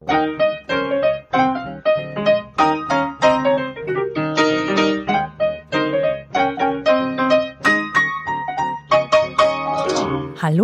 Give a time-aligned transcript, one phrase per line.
[0.00, 0.14] Hallo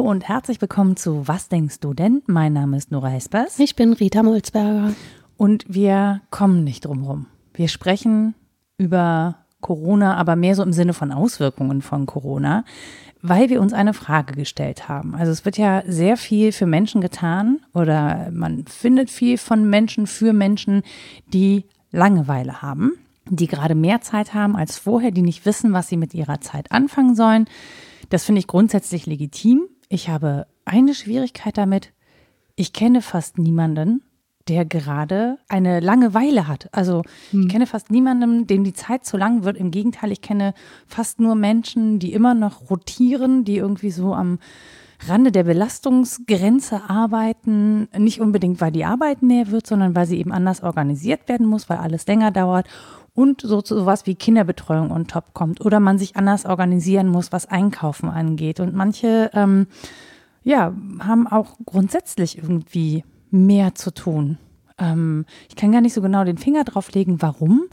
[0.00, 2.22] und herzlich willkommen zu Was denkst du denn?
[2.26, 3.58] Mein Name ist Nora Hespers.
[3.58, 4.94] Ich bin Rita Molzberger.
[5.36, 7.26] Und wir kommen nicht drum rum.
[7.52, 8.34] Wir sprechen
[8.78, 12.64] über Corona, aber mehr so im Sinne von Auswirkungen von Corona,
[13.22, 15.14] weil wir uns eine Frage gestellt haben.
[15.14, 20.06] Also es wird ja sehr viel für Menschen getan oder man findet viel von Menschen
[20.06, 20.82] für Menschen,
[21.32, 22.92] die Langeweile haben,
[23.28, 26.72] die gerade mehr Zeit haben als vorher, die nicht wissen, was sie mit ihrer Zeit
[26.72, 27.46] anfangen sollen.
[28.10, 29.66] Das finde ich grundsätzlich legitim.
[29.88, 31.92] Ich habe eine Schwierigkeit damit.
[32.54, 34.02] Ich kenne fast niemanden,
[34.48, 36.68] der gerade eine Langeweile hat.
[36.72, 37.42] Also hm.
[37.42, 39.56] ich kenne fast niemanden, dem die Zeit zu lang wird.
[39.56, 40.54] Im Gegenteil, ich kenne
[40.86, 44.38] fast nur Menschen, die immer noch rotieren, die irgendwie so am
[45.06, 47.88] Rande der Belastungsgrenze arbeiten.
[47.96, 51.68] Nicht unbedingt, weil die Arbeit mehr wird, sondern weil sie eben anders organisiert werden muss,
[51.68, 52.66] weil alles länger dauert
[53.14, 57.46] und so sowas wie Kinderbetreuung on top kommt oder man sich anders organisieren muss, was
[57.46, 58.60] Einkaufen angeht.
[58.60, 59.66] Und manche, ähm,
[60.44, 63.04] ja, haben auch grundsätzlich irgendwie
[63.44, 64.38] mehr zu tun.
[64.78, 67.68] Ähm, ich kann gar nicht so genau den Finger drauf legen, warum.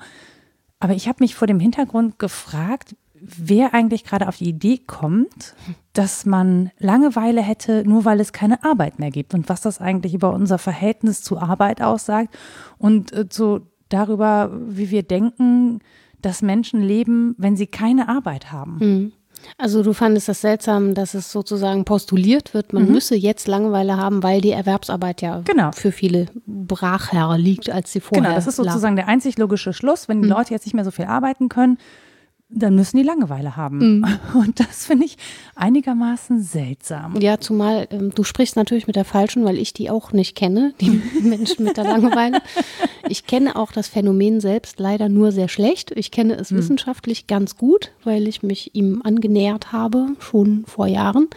[0.80, 5.56] Aber ich habe mich vor dem Hintergrund gefragt, wer eigentlich gerade auf die Idee kommt,
[5.94, 10.14] dass man Langeweile hätte, nur weil es keine Arbeit mehr gibt und was das eigentlich
[10.14, 12.38] über unser Verhältnis zu Arbeit aussagt
[12.78, 15.80] und äh, so darüber, wie wir denken,
[16.22, 18.78] dass Menschen leben, wenn sie keine Arbeit haben.
[18.80, 19.12] Mhm.
[19.58, 22.92] Also du fandest das seltsam, dass es sozusagen postuliert wird, man mhm.
[22.92, 25.72] müsse jetzt Langeweile haben, weil die Erwerbsarbeit ja genau.
[25.72, 29.06] für viele bracher liegt, als sie vorher Genau, das ist sozusagen lag.
[29.06, 30.08] der einzig logische Schluss.
[30.08, 30.34] Wenn die mhm.
[30.34, 31.78] Leute jetzt nicht mehr so viel arbeiten können,
[32.56, 33.98] dann müssen die Langeweile haben.
[33.98, 34.06] Mhm.
[34.34, 35.18] Und das finde ich
[35.56, 37.20] einigermaßen seltsam.
[37.20, 40.74] Ja, zumal ähm, du sprichst natürlich mit der falschen, weil ich die auch nicht kenne,
[40.80, 42.42] die Menschen mit der Langeweile.
[43.08, 45.92] Ich kenne auch das Phänomen selbst leider nur sehr schlecht.
[45.96, 46.58] Ich kenne es mhm.
[46.58, 51.28] wissenschaftlich ganz gut, weil ich mich ihm angenähert habe, schon vor Jahren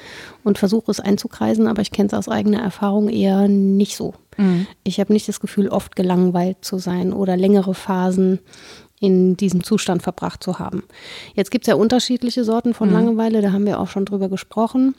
[0.45, 4.15] und versuche es einzukreisen, aber ich kenne es aus eigener Erfahrung eher nicht so.
[4.37, 4.67] Mhm.
[4.85, 8.41] Ich habe nicht das Gefühl, oft gelangweilt zu sein oder längere Phasen
[9.01, 10.83] in diesem Zustand verbracht zu haben.
[11.35, 12.95] Jetzt gibt es ja unterschiedliche Sorten von mhm.
[12.95, 14.95] Langeweile, da haben wir auch schon drüber gesprochen.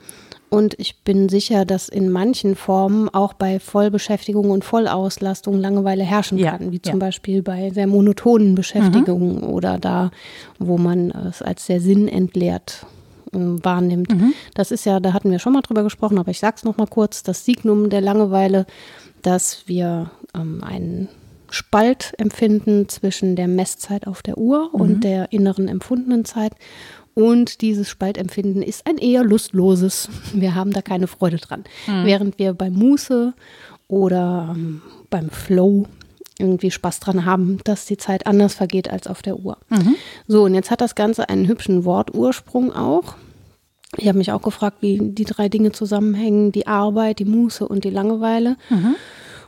[0.50, 6.38] Und ich bin sicher, dass in manchen Formen auch bei Vollbeschäftigung und Vollauslastung Langeweile herrschen
[6.38, 7.00] ja, kann, wie zum ja.
[7.00, 9.44] Beispiel bei sehr monotonen Beschäftigungen mhm.
[9.44, 10.10] oder da,
[10.58, 12.86] wo man es als sehr sinnentleert
[13.34, 14.14] äh, wahrnimmt.
[14.14, 14.34] Mhm.
[14.54, 16.88] Das ist ja, da hatten wir schon mal drüber gesprochen, aber ich sage es nochmal
[16.88, 18.66] kurz, das Signum der Langeweile,
[19.22, 21.10] dass wir ähm, einen
[21.50, 24.82] Spalt empfinden zwischen der Messzeit auf der Uhr mhm.
[24.82, 26.54] und der inneren empfundenen Zeit.
[27.14, 30.10] Und dieses Spaltempfinden ist ein eher lustloses.
[30.34, 31.64] Wir haben da keine Freude dran.
[31.88, 32.06] Mhm.
[32.06, 33.34] Während wir bei Muße
[33.88, 35.86] oder ähm, beim Flow
[36.38, 39.58] irgendwie Spaß dran haben, dass die Zeit anders vergeht als auf der Uhr.
[39.70, 39.96] Mhm.
[40.28, 43.16] So, und jetzt hat das Ganze einen hübschen Wortursprung auch.
[43.96, 47.84] Ich habe mich auch gefragt, wie die drei Dinge zusammenhängen, die Arbeit, die Muße und
[47.84, 48.58] die Langeweile.
[48.70, 48.96] Mhm.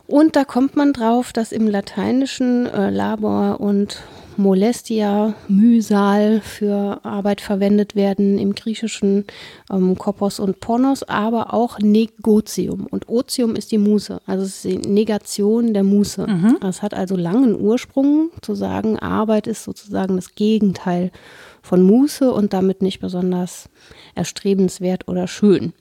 [0.09, 4.02] Und da kommt man drauf, dass im Lateinischen äh, Labor und
[4.38, 9.25] Molestia, Mühsal für Arbeit verwendet werden, im Griechischen
[9.72, 12.88] ähm, Kopos und Pornos, aber auch Negotium.
[12.90, 16.26] Und Otium ist die Muße, also es ist die Negation der Muße.
[16.26, 16.58] Mhm.
[16.59, 21.12] Das hat also langen Ursprung, zu sagen, Arbeit ist sozusagen das Gegenteil
[21.62, 23.70] von Muße und damit nicht besonders
[24.16, 25.74] erstrebenswert oder schön.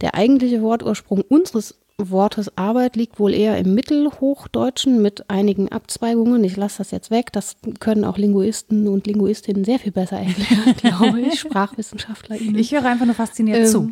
[0.00, 1.76] Der eigentliche Wortursprung unseres
[2.10, 6.42] Wortes Arbeit liegt wohl eher im Mittelhochdeutschen mit einigen Abzweigungen.
[6.44, 7.32] Ich lasse das jetzt weg.
[7.32, 12.36] Das können auch Linguisten und Linguistinnen sehr viel besser erklären, glaube ich, Sprachwissenschaftler.
[12.36, 13.90] Ich höre einfach nur fasziniert ähm, zu.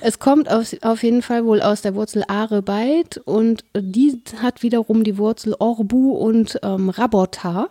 [0.00, 5.04] Es kommt auf, auf jeden Fall wohl aus der Wurzel Arebeit und die hat wiederum
[5.04, 7.68] die Wurzel Orbu und ähm, Rabota.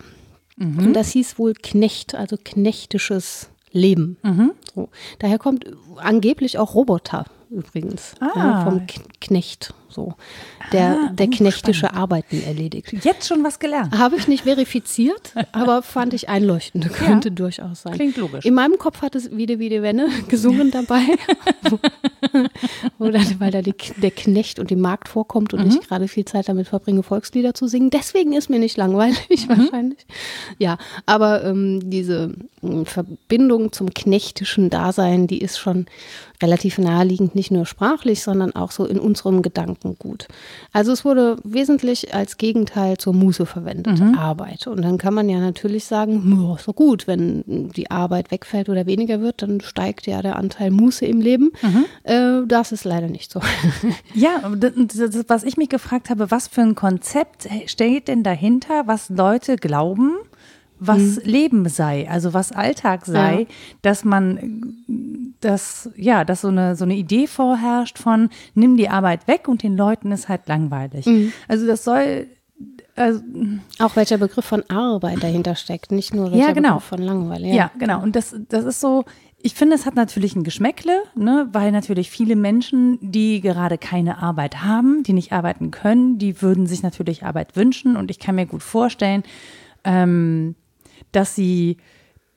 [0.58, 0.80] Mhm.
[0.80, 4.18] Und das hieß wohl Knecht, also knechtisches Leben.
[4.24, 4.52] Mhm.
[4.74, 4.90] So.
[5.20, 5.66] Daher kommt
[5.98, 8.16] angeblich auch Roboter übrigens.
[8.20, 8.32] Ah.
[8.36, 8.86] Ja, vom
[9.22, 9.74] Knecht.
[9.90, 10.14] So.
[10.74, 12.94] Der, ah, der knechtische Arbeiten erledigt.
[13.04, 13.98] Jetzt schon was gelernt.
[13.98, 16.92] Habe ich nicht verifiziert, aber fand ich einleuchtend.
[16.94, 17.36] Könnte ja.
[17.36, 17.94] durchaus sein.
[17.94, 18.46] Klingt logisch.
[18.46, 21.04] In meinem Kopf hat es Wiede Wiede Wenne gesungen dabei.
[23.00, 25.70] Oder weil da die, der Knecht und die Magd vorkommt und mhm.
[25.70, 27.90] ich gerade viel Zeit damit verbringe, Volkslieder zu singen.
[27.90, 29.50] Deswegen ist mir nicht langweilig mhm.
[29.50, 30.06] wahrscheinlich.
[30.58, 35.86] Ja, aber ähm, diese äh, Verbindung zum knechtischen Dasein, die ist schon
[36.42, 40.28] relativ naheliegend, nicht nur sprachlich, sondern auch so in unserem Gedanken Gedankengut.
[40.74, 44.18] Also es wurde wesentlich als Gegenteil zur Muße verwendet, mhm.
[44.18, 44.68] Arbeit.
[44.68, 48.86] Und dann kann man ja natürlich sagen, ist doch gut, wenn die Arbeit wegfällt oder
[48.86, 51.52] weniger wird, dann steigt ja der Anteil Muße im Leben.
[51.62, 51.86] Mhm.
[52.04, 53.42] Äh, das ist leider nicht so.
[54.14, 58.88] Ja, das, das, was ich mich gefragt habe, was für ein Konzept steht denn dahinter,
[58.88, 60.14] was Leute glauben,
[60.80, 61.22] was mhm.
[61.24, 63.46] Leben sei, also was Alltag sei, ja.
[63.82, 69.28] dass man, dass, ja, dass so eine, so eine Idee vorherrscht von, nimm die Arbeit
[69.28, 71.06] weg und den Leuten ist halt langweilig.
[71.06, 71.32] Mhm.
[71.48, 72.28] Also das soll,
[72.96, 73.22] also,
[73.80, 76.76] auch welcher Begriff von Arbeit dahinter steckt, nicht nur welcher ja, genau.
[76.76, 77.48] Begriff von Langeweile.
[77.48, 77.56] Ja.
[77.56, 78.02] ja, genau.
[78.02, 79.06] Und das, das ist so,
[79.40, 84.18] ich finde, es hat natürlich ein Geschmäckle, ne, weil natürlich viele Menschen, die gerade keine
[84.18, 87.96] Arbeit haben, die nicht arbeiten können, die würden sich natürlich Arbeit wünschen.
[87.96, 89.24] Und ich kann mir gut vorstellen,
[89.84, 90.56] ähm,
[91.12, 91.78] dass sie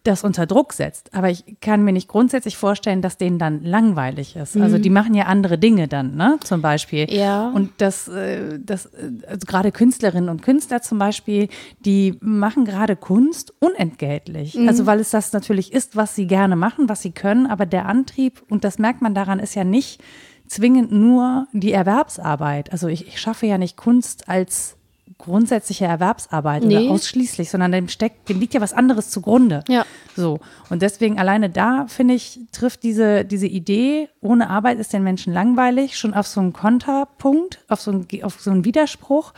[0.05, 1.14] das unter Druck setzt.
[1.14, 4.56] Aber ich kann mir nicht grundsätzlich vorstellen, dass denen dann langweilig ist.
[4.56, 4.64] Also mhm.
[4.64, 6.38] Also die machen ja andere Dinge dann, ne?
[6.43, 7.12] Zum Beispiel.
[7.12, 7.50] Ja.
[7.50, 8.88] Und das, äh, das,
[9.26, 11.49] also gerade Künstlerinnen und Künstler zum Beispiel,
[11.81, 14.55] die machen gerade Kunst unentgeltlich.
[14.55, 14.69] Mhm.
[14.69, 17.87] Also weil es das natürlich ist, was sie gerne machen, was sie können, aber der
[17.87, 20.02] Antrieb, und das merkt man daran, ist ja nicht
[20.47, 22.73] zwingend nur die Erwerbsarbeit.
[22.73, 24.76] Also ich, ich schaffe ja nicht Kunst als
[25.20, 26.76] grundsätzliche Erwerbsarbeit nee.
[26.78, 29.62] oder ausschließlich, sondern dem steckt, dem liegt ja was anderes zugrunde.
[29.69, 29.84] Ja.
[30.17, 30.40] So.
[30.69, 35.32] Und deswegen alleine da, finde ich, trifft diese, diese Idee, ohne Arbeit ist den Menschen
[35.32, 39.32] langweilig, schon auf so einen Konterpunkt, auf so einen, auf so einen Widerspruch.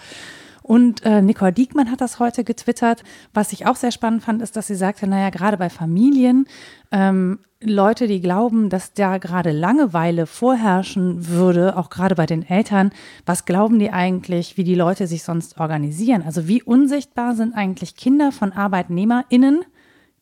[0.62, 3.02] Und äh, Nicole Diekmann hat das heute getwittert.
[3.34, 6.46] Was ich auch sehr spannend fand, ist, dass sie sagte, naja, gerade bei Familien,
[6.90, 12.90] ähm, Leute, die glauben, dass da gerade Langeweile vorherrschen würde, auch gerade bei den Eltern,
[13.24, 16.22] was glauben die eigentlich, wie die Leute sich sonst organisieren?
[16.26, 19.64] Also wie unsichtbar sind eigentlich Kinder von ArbeitnehmerInnen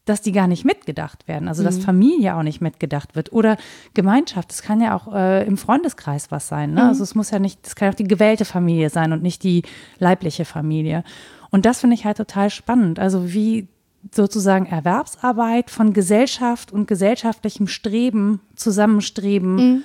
[0.04, 1.48] dass die gar nicht mitgedacht werden.
[1.48, 1.82] Also dass mhm.
[1.82, 3.32] Familie auch nicht mitgedacht wird.
[3.32, 3.56] Oder
[3.94, 6.72] Gemeinschaft, das kann ja auch äh, im Freundeskreis was sein.
[6.72, 6.82] Ne?
[6.82, 6.88] Mhm.
[6.88, 9.62] Also es muss ja nicht, das kann auch die gewählte Familie sein und nicht die
[9.98, 11.04] leibliche Familie.
[11.50, 12.98] Und das finde ich halt total spannend.
[12.98, 13.68] Also wie
[14.12, 19.82] sozusagen Erwerbsarbeit von Gesellschaft und gesellschaftlichem Streben, Zusammenstreben mhm.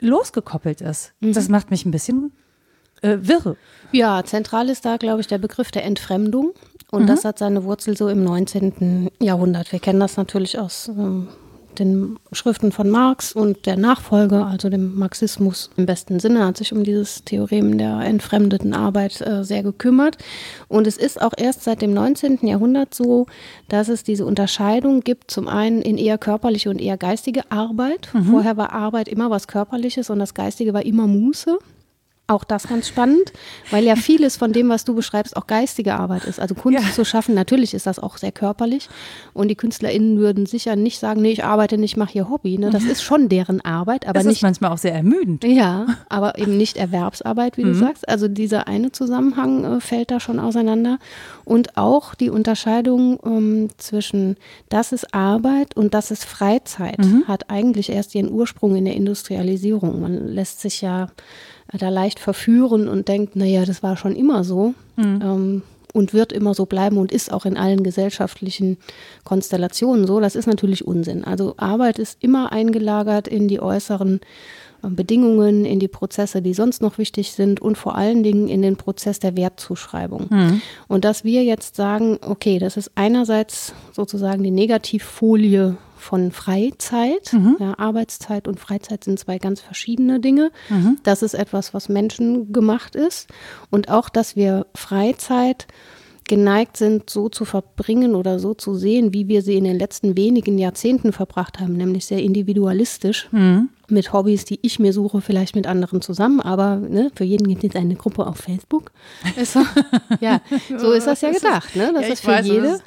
[0.00, 1.14] losgekoppelt ist.
[1.20, 1.32] Mhm.
[1.32, 2.32] Das macht mich ein bisschen
[3.02, 3.56] äh, wirre.
[3.92, 6.52] Ja, zentral ist da, glaube ich, der Begriff der Entfremdung.
[6.94, 7.06] Und mhm.
[7.08, 9.10] das hat seine Wurzel so im 19.
[9.20, 9.72] Jahrhundert.
[9.72, 11.28] Wir kennen das natürlich aus ähm,
[11.74, 16.72] den Schriften von Marx und der Nachfolge, also dem Marxismus im besten Sinne, hat sich
[16.72, 20.18] um dieses Theorem der entfremdeten Arbeit äh, sehr gekümmert.
[20.68, 22.46] Und es ist auch erst seit dem 19.
[22.46, 23.26] Jahrhundert so,
[23.68, 28.08] dass es diese Unterscheidung gibt, zum einen in eher körperliche und eher geistige Arbeit.
[28.12, 28.24] Mhm.
[28.24, 31.58] Vorher war Arbeit immer was Körperliches und das Geistige war immer Muße.
[32.26, 33.34] Auch das ganz spannend,
[33.70, 36.40] weil ja vieles von dem, was du beschreibst, auch geistige Arbeit ist.
[36.40, 36.90] Also Kunst ja.
[36.90, 38.88] zu schaffen, natürlich ist das auch sehr körperlich.
[39.34, 42.56] Und die KünstlerInnen würden sicher nicht sagen, nee, ich arbeite nicht, mache hier Hobby.
[42.56, 42.70] Ne?
[42.70, 44.36] Das ist schon deren Arbeit, aber das nicht.
[44.36, 45.44] ist manchmal auch sehr ermüdend.
[45.44, 47.68] Ja, aber eben nicht Erwerbsarbeit, wie mhm.
[47.68, 48.08] du sagst.
[48.08, 50.98] Also dieser eine Zusammenhang äh, fällt da schon auseinander.
[51.44, 54.36] Und auch die Unterscheidung ähm, zwischen
[54.70, 57.24] das ist Arbeit und das ist Freizeit mhm.
[57.28, 60.00] hat eigentlich erst ihren Ursprung in der Industrialisierung.
[60.00, 61.08] Man lässt sich ja
[61.78, 65.20] da leicht verführen und denkt, naja, das war schon immer so mhm.
[65.22, 65.62] ähm,
[65.92, 68.78] und wird immer so bleiben und ist auch in allen gesellschaftlichen
[69.22, 70.20] Konstellationen so.
[70.20, 71.24] Das ist natürlich Unsinn.
[71.24, 74.20] Also Arbeit ist immer eingelagert in die äußeren
[74.82, 78.60] äh, Bedingungen, in die Prozesse, die sonst noch wichtig sind und vor allen Dingen in
[78.60, 80.26] den Prozess der Wertzuschreibung.
[80.30, 80.62] Mhm.
[80.88, 87.32] Und dass wir jetzt sagen, okay, das ist einerseits sozusagen die Negativfolie von Freizeit.
[87.32, 87.56] Mhm.
[87.58, 90.52] Ja, Arbeitszeit und Freizeit sind zwei ganz verschiedene Dinge.
[90.68, 90.98] Mhm.
[91.02, 93.28] Das ist etwas, was menschengemacht ist.
[93.70, 95.66] Und auch, dass wir Freizeit
[96.28, 100.16] geneigt sind, so zu verbringen oder so zu sehen, wie wir sie in den letzten
[100.16, 103.28] wenigen Jahrzehnten verbracht haben, nämlich sehr individualistisch.
[103.32, 103.70] Mhm.
[103.88, 107.64] Mit Hobbys, die ich mir suche, vielleicht mit anderen zusammen, aber ne, für jeden gibt
[107.64, 108.92] es eine Gruppe auf Facebook.
[109.36, 109.60] Also,
[110.20, 110.40] ja,
[110.76, 111.92] so ist das ja gedacht, ne?
[111.92, 112.80] Dass ja, es für weiß, jede,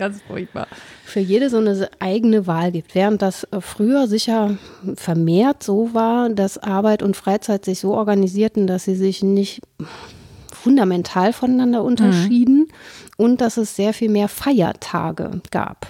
[1.03, 2.95] für jede so eine eigene Wahl gibt.
[2.95, 4.57] Während das äh, früher sicher
[4.95, 9.61] vermehrt so war, dass Arbeit und Freizeit sich so organisierten, dass sie sich nicht
[10.51, 12.59] fundamental voneinander unterschieden.
[12.59, 12.73] Mhm
[13.17, 15.87] und dass es sehr viel mehr Feiertage gab.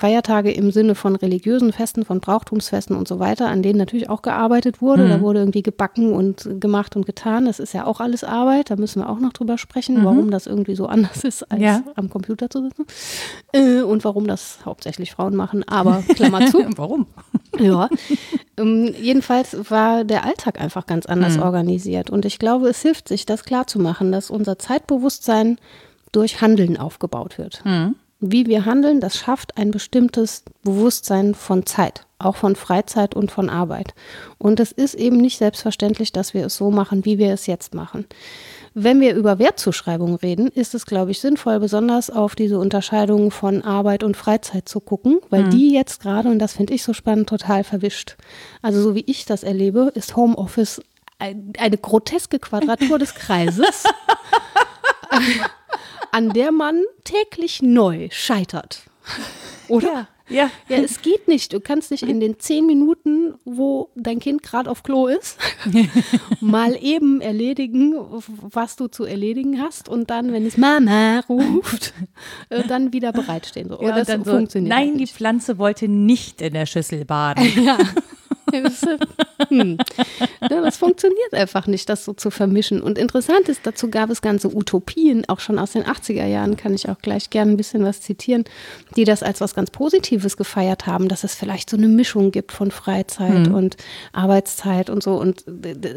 [0.00, 4.22] Feiertage im Sinne von religiösen Festen, von Brauchtumsfesten und so weiter, an denen natürlich auch
[4.22, 5.04] gearbeitet wurde.
[5.04, 5.08] Mhm.
[5.10, 7.44] Da wurde irgendwie gebacken und gemacht und getan.
[7.44, 8.70] Das ist ja auch alles Arbeit.
[8.70, 10.04] Da müssen wir auch noch drüber sprechen, mhm.
[10.06, 11.82] warum das irgendwie so anders ist, als ja.
[11.96, 12.86] am Computer zu sitzen.
[13.52, 15.68] Äh, und warum das hauptsächlich Frauen machen.
[15.68, 16.64] Aber Klammer zu.
[16.76, 17.06] warum?
[17.58, 17.90] Ja.
[18.56, 21.42] Ähm, jedenfalls war der Alltag einfach ganz anders mhm.
[21.42, 22.08] organisiert.
[22.08, 25.58] Und ich glaube, es hilft sich, das klarzumachen, dass unser Zeitbewusstsein
[26.10, 27.62] durch Handeln aufgebaut wird.
[27.66, 27.96] Mhm.
[28.20, 32.06] Wie wir handeln, das schafft ein bestimmtes Bewusstsein von Zeit.
[32.22, 33.94] auch von Freizeit und von Arbeit.
[34.36, 37.74] Und es ist eben nicht selbstverständlich, dass wir es so machen, wie wir es jetzt
[37.74, 38.04] machen.
[38.74, 43.62] Wenn wir über Wertzuschreibung reden, ist es, glaube ich, sinnvoll, besonders auf diese Unterscheidung von
[43.62, 45.50] Arbeit und Freizeit zu gucken, weil mhm.
[45.50, 48.16] die jetzt gerade, und das finde ich so spannend, total verwischt.
[48.60, 50.82] Also so wie ich das erlebe, ist Homeoffice
[51.18, 53.84] eine groteske Quadratur des Kreises,
[56.12, 58.82] an der man täglich neu scheitert.
[59.68, 59.92] Oder?
[59.92, 60.08] Ja.
[60.30, 60.48] Ja.
[60.68, 61.52] ja, es geht nicht.
[61.52, 65.36] Du kannst nicht in den zehn Minuten, wo dein Kind gerade auf Klo ist,
[66.40, 67.94] mal eben erledigen,
[68.26, 71.92] was du zu erledigen hast und dann, wenn es Mama ruft,
[72.48, 73.68] äh, dann wieder bereitstehen.
[73.68, 73.82] So.
[73.82, 74.72] Ja, das dann funktioniert.
[74.72, 77.44] So, nein, die Pflanze wollte nicht in der Schüssel baden.
[77.60, 77.76] Ja.
[79.48, 79.78] hm.
[80.50, 82.82] Das funktioniert einfach nicht, das so zu vermischen.
[82.82, 86.74] Und interessant ist, dazu gab es ganze Utopien, auch schon aus den 80er Jahren, kann
[86.74, 88.44] ich auch gleich gerne ein bisschen was zitieren,
[88.96, 92.52] die das als was ganz Positives gefeiert haben, dass es vielleicht so eine Mischung gibt
[92.52, 93.54] von Freizeit mhm.
[93.54, 93.76] und
[94.12, 95.14] Arbeitszeit und so.
[95.14, 95.44] Und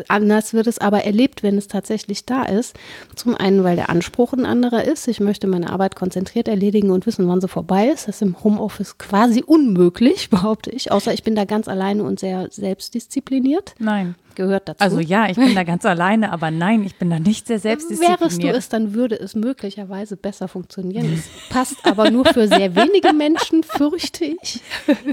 [0.07, 2.75] anders wird es aber erlebt, wenn es tatsächlich da ist.
[3.15, 5.07] Zum einen, weil der Anspruch ein anderer ist.
[5.07, 8.07] Ich möchte meine Arbeit konzentriert erledigen und wissen, wann sie vorbei ist.
[8.07, 10.91] Das ist im Homeoffice quasi unmöglich, behaupte ich.
[10.91, 13.75] Außer ich bin da ganz alleine und sehr selbstdiszipliniert?
[13.79, 14.15] Nein.
[14.35, 14.81] Gehört dazu?
[14.81, 18.19] Also ja, ich bin da ganz alleine, aber nein, ich bin da nicht sehr selbstdiszipliniert.
[18.21, 21.13] Wärest du es, dann würde es möglicherweise besser funktionieren.
[21.13, 24.61] Es passt aber nur für sehr wenige Menschen, fürchte ich.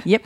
[0.06, 0.22] Yep.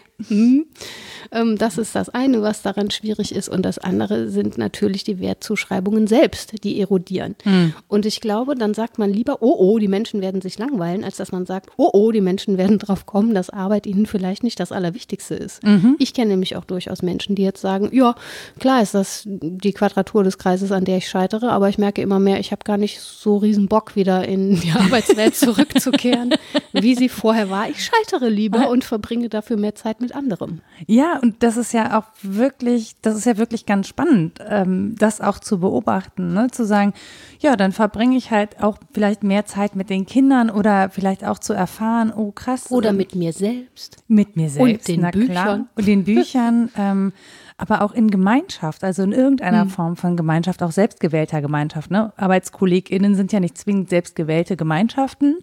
[1.35, 1.45] Hm.
[1.45, 3.49] Ähm, das ist das eine, was daran schwierig ist.
[3.49, 7.37] Und das andere sind natürlich die Wertzuschreibungen selbst, die erodieren.
[7.45, 7.75] Mhm.
[7.89, 11.17] Und ich glaube, dann sagt man lieber, oh oh, die Menschen werden sich langweilen, als
[11.17, 14.61] dass man sagt, oh oh, die Menschen werden drauf kommen, dass Arbeit ihnen vielleicht nicht
[14.61, 15.63] das Allerwichtigste ist.
[15.63, 15.97] Mhm.
[15.99, 18.15] Ich kenne nämlich auch durchaus Menschen, die jetzt sagen, ja,
[18.59, 22.19] klar ist das die Quadratur des Kreises, an der ich scheitere, aber ich merke immer
[22.19, 26.35] mehr, ich habe gar nicht so riesen Bock, wieder in die Arbeitswelt zurückzukehren,
[26.73, 27.69] wie sie vorher war.
[27.69, 30.61] Ich scheitere lieber und verbringe dafür mehr Zeit mit anderem.
[30.87, 35.23] Ja, und das ist ja auch wirklich, das ist ja wirklich ganz spannend, ähm, das
[35.23, 36.49] auch zu beobachten, ne?
[36.51, 36.93] zu sagen,
[37.39, 41.39] ja, dann verbringe ich halt auch vielleicht mehr Zeit mit den Kindern oder vielleicht auch
[41.39, 42.71] zu erfahren, oh krass.
[42.71, 44.05] Oder mit mir selbst.
[44.07, 45.31] Mit mir selbst, und den na Büchern.
[45.31, 45.67] klar.
[45.75, 46.69] Und den Büchern.
[46.77, 47.15] ähm,
[47.57, 49.71] aber auch in Gemeinschaft, also in irgendeiner mhm.
[49.71, 51.91] Form von Gemeinschaft, auch selbstgewählter Gemeinschaft.
[51.91, 52.13] Ne?
[52.17, 55.39] ArbeitskollegInnen sind ja nicht zwingend selbstgewählte Gemeinschaften.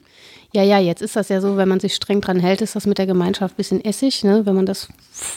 [0.53, 2.85] Ja, ja, jetzt ist das ja so, wenn man sich streng dran hält, ist das
[2.85, 4.25] mit der Gemeinschaft ein bisschen Essig.
[4.25, 4.45] Ne?
[4.45, 4.89] Wenn man das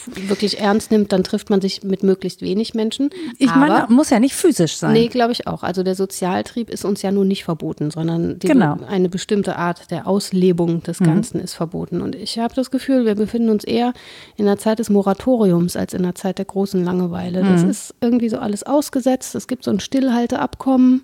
[0.07, 3.11] wirklich ernst nimmt, dann trifft man sich mit möglichst wenig Menschen.
[3.39, 4.93] Ich Aber, meine, muss ja nicht physisch sein.
[4.93, 5.63] Nee, glaube ich auch.
[5.63, 8.77] Also der Sozialtrieb ist uns ja nun nicht verboten, sondern die, genau.
[8.89, 11.05] eine bestimmte Art der Auslebung des mhm.
[11.05, 11.45] Ganzen mhm.
[11.45, 12.01] ist verboten.
[12.01, 13.93] Und ich habe das Gefühl, wir befinden uns eher
[14.37, 17.45] in der Zeit des Moratoriums als in der Zeit der großen Langeweile.
[17.45, 17.53] Mhm.
[17.53, 19.37] Das ist irgendwie so alles ausgesetzt.
[19.37, 21.03] Es gibt so ein Stillhalteabkommen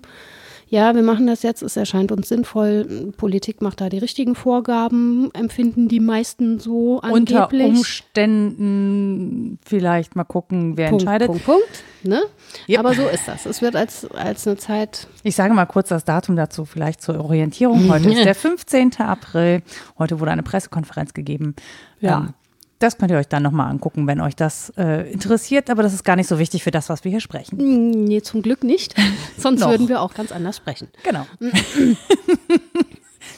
[0.71, 5.29] ja, wir machen das jetzt, es erscheint uns sinnvoll, Politik macht da die richtigen Vorgaben,
[5.33, 7.65] empfinden die meisten so angeblich.
[7.65, 11.27] Unter Umständen vielleicht mal gucken, wer Punkt, entscheidet.
[11.27, 11.83] Punkt, Punkt.
[12.03, 12.21] Ne?
[12.69, 12.79] Yep.
[12.79, 13.45] Aber so ist das.
[13.45, 15.07] Es wird als, als eine Zeit.
[15.23, 17.89] Ich sage mal kurz das Datum dazu, vielleicht zur Orientierung.
[17.89, 18.93] Heute ist der 15.
[18.99, 19.63] April.
[19.99, 21.53] Heute wurde eine Pressekonferenz gegeben.
[21.99, 22.19] Ja.
[22.19, 22.33] Ähm,
[22.81, 25.69] das könnt ihr euch dann nochmal angucken, wenn euch das äh, interessiert.
[25.69, 27.57] Aber das ist gar nicht so wichtig für das, was wir hier sprechen.
[27.57, 28.95] Mm, nee, zum Glück nicht.
[29.37, 30.87] Sonst würden wir auch ganz anders sprechen.
[31.03, 31.25] Genau.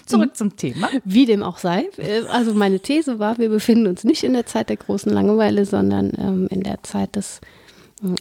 [0.05, 0.89] Zurück zum Thema.
[1.05, 1.89] Wie dem auch sei.
[1.97, 5.65] Äh, also meine These war, wir befinden uns nicht in der Zeit der großen Langeweile,
[5.65, 7.41] sondern ähm, in der Zeit des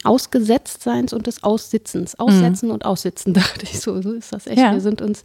[0.03, 2.19] Ausgesetztseins und des Aussitzens.
[2.19, 2.73] Aussetzen mhm.
[2.73, 4.01] und Aussitzen, dachte ich so.
[4.01, 4.59] So ist das echt.
[4.59, 4.73] Ja.
[4.73, 5.23] Wir sind uns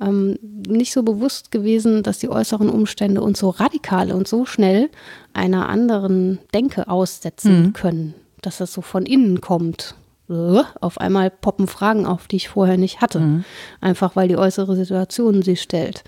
[0.00, 4.90] ähm, nicht so bewusst gewesen, dass die äußeren Umstände uns so radikal und so schnell
[5.32, 7.72] einer anderen Denke aussetzen mhm.
[7.72, 9.94] können, dass das so von innen kommt.
[10.28, 13.20] Auf einmal poppen Fragen auf, die ich vorher nicht hatte.
[13.20, 13.44] Mhm.
[13.80, 16.02] Einfach weil die äußere Situation sie stellt.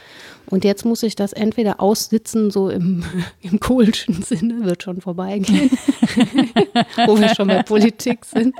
[0.50, 3.04] Und jetzt muss ich das entweder aussitzen, so im,
[3.42, 5.70] im kohlschen Sinne, wird schon vorbeigehen,
[7.06, 8.54] wo wir schon bei Politik sind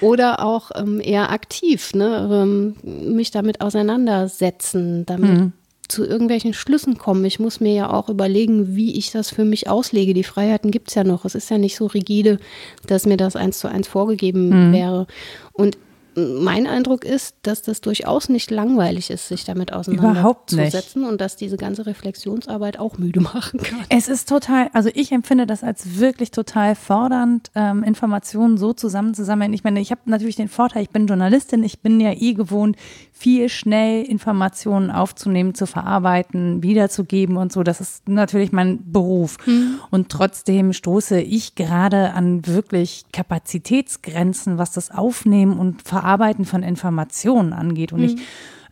[0.00, 2.76] oder auch ähm, eher aktiv, ne, ähm,
[3.14, 5.52] mich damit auseinandersetzen, damit mhm.
[5.88, 7.24] zu irgendwelchen Schlüssen kommen.
[7.24, 10.14] Ich muss mir ja auch überlegen, wie ich das für mich auslege.
[10.14, 11.24] Die Freiheiten gibt es ja noch.
[11.24, 12.38] Es ist ja nicht so rigide,
[12.86, 14.72] dass mir das eins zu eins vorgegeben mhm.
[14.72, 15.06] wäre.
[15.52, 15.76] Und
[16.18, 21.56] mein Eindruck ist, dass das durchaus nicht langweilig ist, sich damit auseinanderzusetzen und dass diese
[21.56, 23.80] ganze Reflexionsarbeit auch müde machen kann.
[23.88, 29.52] Es ist total, also ich empfinde das als wirklich total fordernd, ähm, Informationen so zusammenzusammeln.
[29.52, 32.76] Ich meine, ich habe natürlich den Vorteil, ich bin Journalistin, ich bin ja eh gewohnt,
[33.12, 37.62] viel schnell Informationen aufzunehmen, zu verarbeiten, wiederzugeben und so.
[37.62, 39.38] Das ist natürlich mein Beruf.
[39.46, 39.80] Mhm.
[39.90, 46.07] Und trotzdem stoße ich gerade an wirklich Kapazitätsgrenzen, was das Aufnehmen und Verarbeiten
[46.44, 47.92] von Informationen angeht.
[47.92, 48.06] Und mhm.
[48.06, 48.16] ich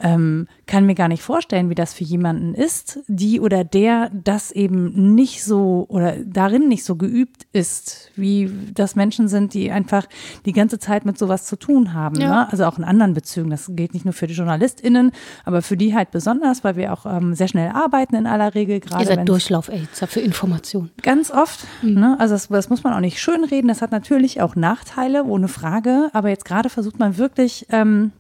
[0.01, 4.51] ähm, kann mir gar nicht vorstellen, wie das für jemanden ist, die oder der das
[4.51, 10.07] eben nicht so oder darin nicht so geübt ist, wie das Menschen sind, die einfach
[10.45, 12.21] die ganze Zeit mit sowas zu tun haben.
[12.21, 12.29] Ja.
[12.29, 12.53] Ne?
[12.53, 13.51] Also auch in anderen Bezügen.
[13.51, 15.13] Das gilt nicht nur für die JournalistInnen,
[15.45, 18.81] aber für die halt besonders, weil wir auch ähm, sehr schnell arbeiten in aller Regel.
[18.81, 20.91] Gerade Ihr seid Durchlauf-Aids für Informationen.
[21.03, 21.67] Ganz oft.
[21.83, 21.95] Mhm.
[21.95, 22.17] Ne?
[22.19, 23.69] Also das, das muss man auch nicht schönreden.
[23.69, 26.11] Das hat natürlich auch Nachteile, ohne Frage.
[26.13, 28.13] Aber jetzt gerade versucht man wirklich ähm,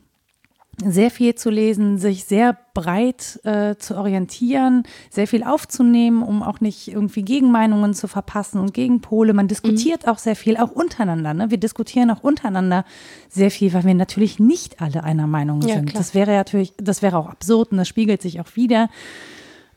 [0.85, 6.61] sehr viel zu lesen, sich sehr breit äh, zu orientieren, sehr viel aufzunehmen, um auch
[6.61, 9.33] nicht irgendwie Gegenmeinungen zu verpassen und Gegenpole.
[9.33, 10.13] Man diskutiert mhm.
[10.13, 11.33] auch sehr viel, auch untereinander.
[11.33, 11.51] Ne?
[11.51, 12.85] Wir diskutieren auch untereinander
[13.31, 15.91] sehr viel, weil wir natürlich nicht alle einer Meinung ja, sind.
[15.91, 16.03] Klar.
[16.03, 18.91] Das wäre natürlich, das wäre auch absurd und das spiegelt sich auch wieder.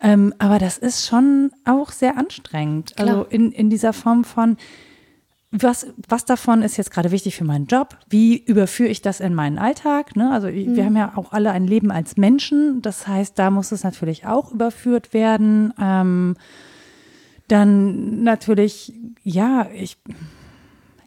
[0.01, 2.96] Ähm, aber das ist schon auch sehr anstrengend.
[2.96, 3.08] Klar.
[3.08, 4.58] Also in, in dieser Form von,
[5.51, 7.98] was, was davon ist jetzt gerade wichtig für meinen Job?
[8.08, 10.15] Wie überführe ich das in meinen Alltag?
[10.15, 10.32] Ne?
[10.32, 10.75] Also mhm.
[10.75, 12.82] wir haben ja auch alle ein Leben als Menschen.
[12.84, 15.74] Das heißt, da muss es natürlich auch überführt werden.
[15.79, 16.36] Ähm,
[17.48, 19.98] dann natürlich, ja, ich,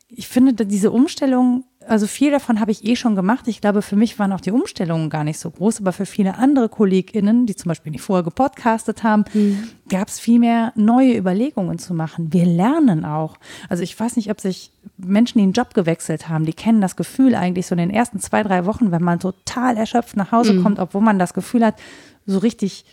[0.09, 3.49] ich finde diese Umstellung also viel davon habe ich eh schon gemacht.
[3.49, 6.37] Ich glaube, für mich waren auch die Umstellungen gar nicht so groß, aber für viele
[6.37, 9.69] andere KollegInnen, die zum Beispiel nicht vorher gepodcastet haben, mhm.
[9.89, 12.33] gab es viel mehr neue Überlegungen zu machen.
[12.33, 13.37] Wir lernen auch.
[13.69, 16.97] Also ich weiß nicht, ob sich Menschen, die einen Job gewechselt haben, die kennen das
[16.97, 20.55] Gefühl eigentlich so in den ersten zwei, drei Wochen, wenn man total erschöpft nach Hause
[20.55, 20.62] mhm.
[20.62, 21.77] kommt, obwohl man das Gefühl hat,
[22.27, 22.85] so richtig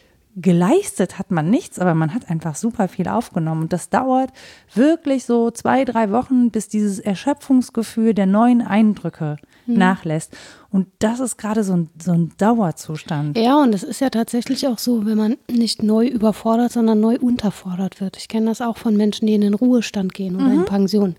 [0.42, 3.64] geleistet hat man nichts, aber man hat einfach super viel aufgenommen.
[3.64, 4.32] Und das dauert
[4.74, 9.78] wirklich so zwei, drei Wochen, bis dieses Erschöpfungsgefühl der neuen Eindrücke mhm.
[9.78, 10.36] nachlässt.
[10.72, 13.38] Und das ist gerade so ein, so ein Dauerzustand.
[13.38, 17.18] Ja, und es ist ja tatsächlich auch so, wenn man nicht neu überfordert, sondern neu
[17.20, 18.18] unterfordert wird.
[18.18, 20.60] Ich kenne das auch von Menschen, die in den Ruhestand gehen oder mhm.
[20.60, 21.16] in Pension.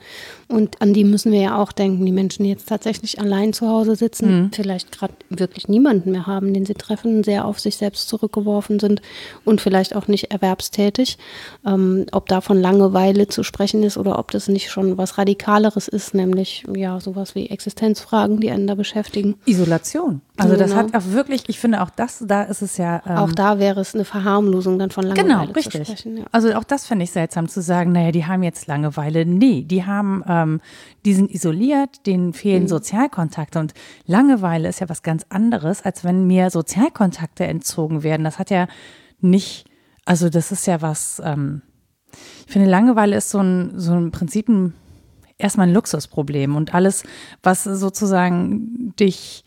[0.47, 2.07] Und an die müssen wir ja auch denken.
[2.07, 4.51] Die Menschen, die jetzt tatsächlich allein zu Hause sitzen, mhm.
[4.53, 9.03] vielleicht gerade wirklich niemanden mehr haben, den sie treffen, sehr auf sich selbst zurückgeworfen sind
[9.45, 11.19] und vielleicht auch nicht erwerbstätig.
[11.67, 15.89] Ähm, ob da von Langeweile zu sprechen ist oder ob das nicht schon was Radikaleres
[15.89, 19.40] ist, nämlich ja sowas wie Existenzfragen, die einen da beschäftigen.
[19.47, 20.21] Isolation.
[20.37, 20.83] Also das genau.
[20.83, 23.03] hat auch wirklich, ich finde auch das, da ist es ja.
[23.07, 25.73] Ähm, auch da wäre es eine Verharmlosung dann von Langeweile genau, richtig.
[25.73, 26.19] zu sprechen.
[26.19, 26.25] Ja.
[26.33, 29.25] Also auch das finde ich seltsam zu sagen, naja, die haben jetzt Langeweile.
[29.25, 30.61] Nee, die haben, ähm,
[31.05, 32.69] die sind isoliert, denen fehlen mhm.
[32.69, 33.75] Sozialkontakte und
[34.07, 38.25] Langeweile ist ja was ganz anderes, als wenn mir Sozialkontakte entzogen werden.
[38.25, 38.69] Das hat ja
[39.21, 39.67] nicht,
[40.05, 41.63] also das ist ja was, ähm,
[42.47, 44.75] ich finde Langeweile ist so ein, so ein Prinzip ein
[45.41, 47.03] erstmal ein Luxusproblem und alles,
[47.43, 49.45] was sozusagen dich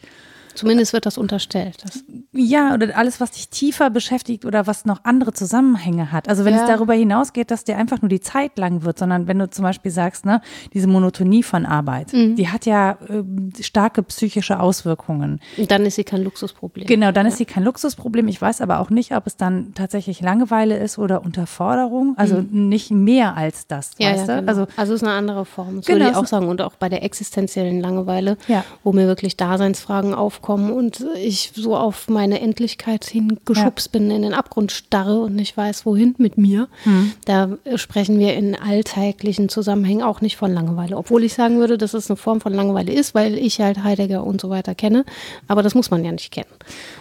[0.56, 1.78] Zumindest wird das unterstellt.
[1.84, 6.30] Das ja, oder alles, was dich tiefer beschäftigt oder was noch andere Zusammenhänge hat.
[6.30, 6.62] Also wenn ja.
[6.62, 9.64] es darüber hinausgeht, dass dir einfach nur die Zeit lang wird, sondern wenn du zum
[9.64, 10.42] Beispiel sagst, ne,
[10.74, 12.36] diese Monotonie von Arbeit, mhm.
[12.36, 15.42] die hat ja äh, starke psychische Auswirkungen.
[15.58, 16.86] Und dann ist sie kein Luxusproblem.
[16.88, 17.32] Genau, dann ja.
[17.32, 18.28] ist sie kein Luxusproblem.
[18.28, 22.16] Ich weiß aber auch nicht, ob es dann tatsächlich Langeweile ist oder Unterforderung.
[22.18, 22.70] Also mhm.
[22.70, 24.40] nicht mehr als das, ja, weißt ja, du?
[24.42, 24.50] Genau.
[24.50, 26.00] Also, also ist eine andere Form, das genau.
[26.00, 26.48] würde ich auch sagen.
[26.48, 28.38] Und auch bei der existenziellen Langeweile,
[28.84, 33.92] wo mir wirklich Daseinsfragen aufkommen aufkommen und ich so auf meine Endlichkeit hingeschubst ja.
[34.00, 36.68] bin, in den Abgrund starre und nicht weiß, wohin mit mir.
[36.86, 37.14] Mhm.
[37.26, 40.98] Da sprechen wir in alltäglichen Zusammenhängen auch nicht von Langeweile.
[40.98, 44.24] Obwohl ich sagen würde, dass es eine Form von Langeweile ist, weil ich halt Heidegger
[44.26, 45.06] und so weiter kenne.
[45.48, 46.52] Aber das muss man ja nicht kennen.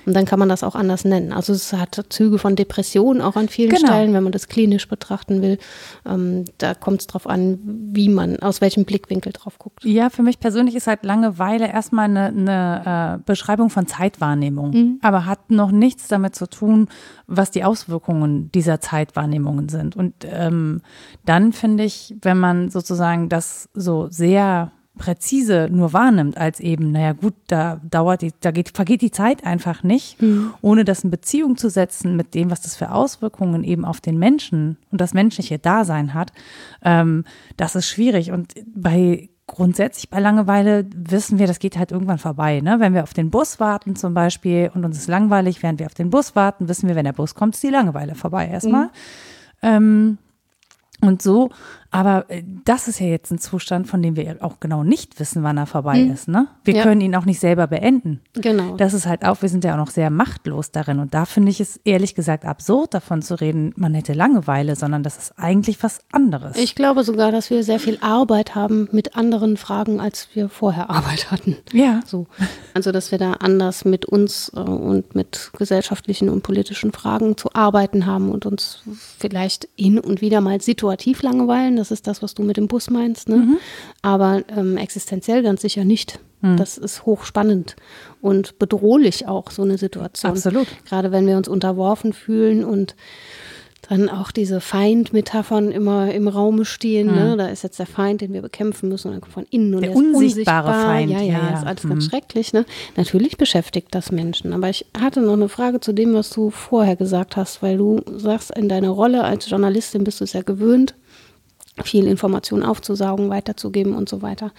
[0.06, 1.32] Und dann kann man das auch anders nennen.
[1.32, 3.88] Also es hat Züge von Depression auch an vielen genau.
[3.88, 5.58] Stellen, wenn man das klinisch betrachten will.
[6.06, 9.84] Ähm, da kommt es drauf an, wie man, aus welchem Blickwinkel drauf guckt.
[9.84, 14.98] Ja, für mich persönlich ist halt Langeweile erstmal eine, eine äh, Beschreibung von Zeitwahrnehmung, mhm.
[15.02, 16.88] aber hat noch nichts damit zu tun,
[17.26, 19.96] was die Auswirkungen dieser Zeitwahrnehmungen sind.
[19.96, 20.82] Und ähm,
[21.24, 27.12] dann finde ich, wenn man sozusagen das so sehr präzise nur wahrnimmt, als eben, naja
[27.12, 30.52] gut, da dauert die, da geht, vergeht die Zeit einfach nicht, mhm.
[30.60, 34.18] ohne das in Beziehung zu setzen mit dem, was das für Auswirkungen eben auf den
[34.18, 36.32] Menschen und das menschliche Dasein hat,
[36.84, 37.24] ähm,
[37.56, 38.32] das ist schwierig.
[38.32, 42.60] Und bei grundsätzlich bei Langeweile wissen wir, das geht halt irgendwann vorbei.
[42.60, 42.80] Ne?
[42.80, 45.94] Wenn wir auf den Bus warten zum Beispiel und uns ist langweilig, während wir auf
[45.94, 48.86] den Bus warten, wissen wir, wenn der Bus kommt, ist die Langeweile vorbei erstmal.
[48.86, 48.90] Mhm.
[49.62, 50.18] Ähm,
[51.02, 51.50] und so
[51.92, 55.42] aber äh, das ist ja jetzt ein Zustand, von dem wir auch genau nicht wissen,
[55.42, 56.12] wann er vorbei mhm.
[56.12, 56.26] ist.
[56.26, 56.48] Ne?
[56.64, 56.82] Wir ja.
[56.82, 58.22] können ihn auch nicht selber beenden.
[58.32, 58.76] Genau.
[58.76, 60.98] Das ist halt auch, wir sind ja auch noch sehr machtlos darin.
[60.98, 65.02] Und da finde ich es ehrlich gesagt absurd, davon zu reden, man hätte Langeweile, sondern
[65.02, 66.56] das ist eigentlich was anderes.
[66.56, 70.88] Ich glaube sogar, dass wir sehr viel Arbeit haben mit anderen Fragen, als wir vorher
[70.90, 71.58] Arbeit hatten.
[71.72, 72.00] Ja.
[72.06, 72.26] So.
[72.72, 77.52] Also, dass wir da anders mit uns äh, und mit gesellschaftlichen und politischen Fragen zu
[77.52, 78.82] arbeiten haben und uns
[79.18, 82.90] vielleicht hin und wieder mal situativ langweilen Das ist das, was du mit dem Bus
[82.90, 83.28] meinst.
[83.28, 83.36] Ne?
[83.36, 83.58] Mhm.
[84.02, 86.20] Aber ähm, existenziell ganz sicher nicht.
[86.40, 86.56] Mhm.
[86.56, 87.74] Das ist hochspannend
[88.20, 90.32] und bedrohlich auch, so eine Situation.
[90.32, 90.68] Absolut.
[90.88, 92.94] Gerade wenn wir uns unterworfen fühlen und
[93.88, 97.08] dann auch diese Feind-Metaphern immer im Raume stehen.
[97.08, 97.14] Mhm.
[97.14, 97.36] Ne?
[97.36, 99.82] Da ist jetzt der Feind, den wir bekämpfen müssen, und dann kommt von innen und
[99.82, 100.86] der, der unsichtbare unsichtbar.
[100.86, 101.10] Feind.
[101.10, 101.88] Ja, ja, ja, ist alles mhm.
[101.90, 102.52] ganz schrecklich.
[102.52, 102.64] Ne?
[102.96, 104.52] Natürlich beschäftigt das Menschen.
[104.52, 108.00] Aber ich hatte noch eine Frage zu dem, was du vorher gesagt hast, weil du
[108.16, 110.94] sagst, in deiner Rolle als Journalistin bist du es ja gewöhnt,
[111.86, 114.52] viel Information aufzusaugen, weiterzugeben und so weiter.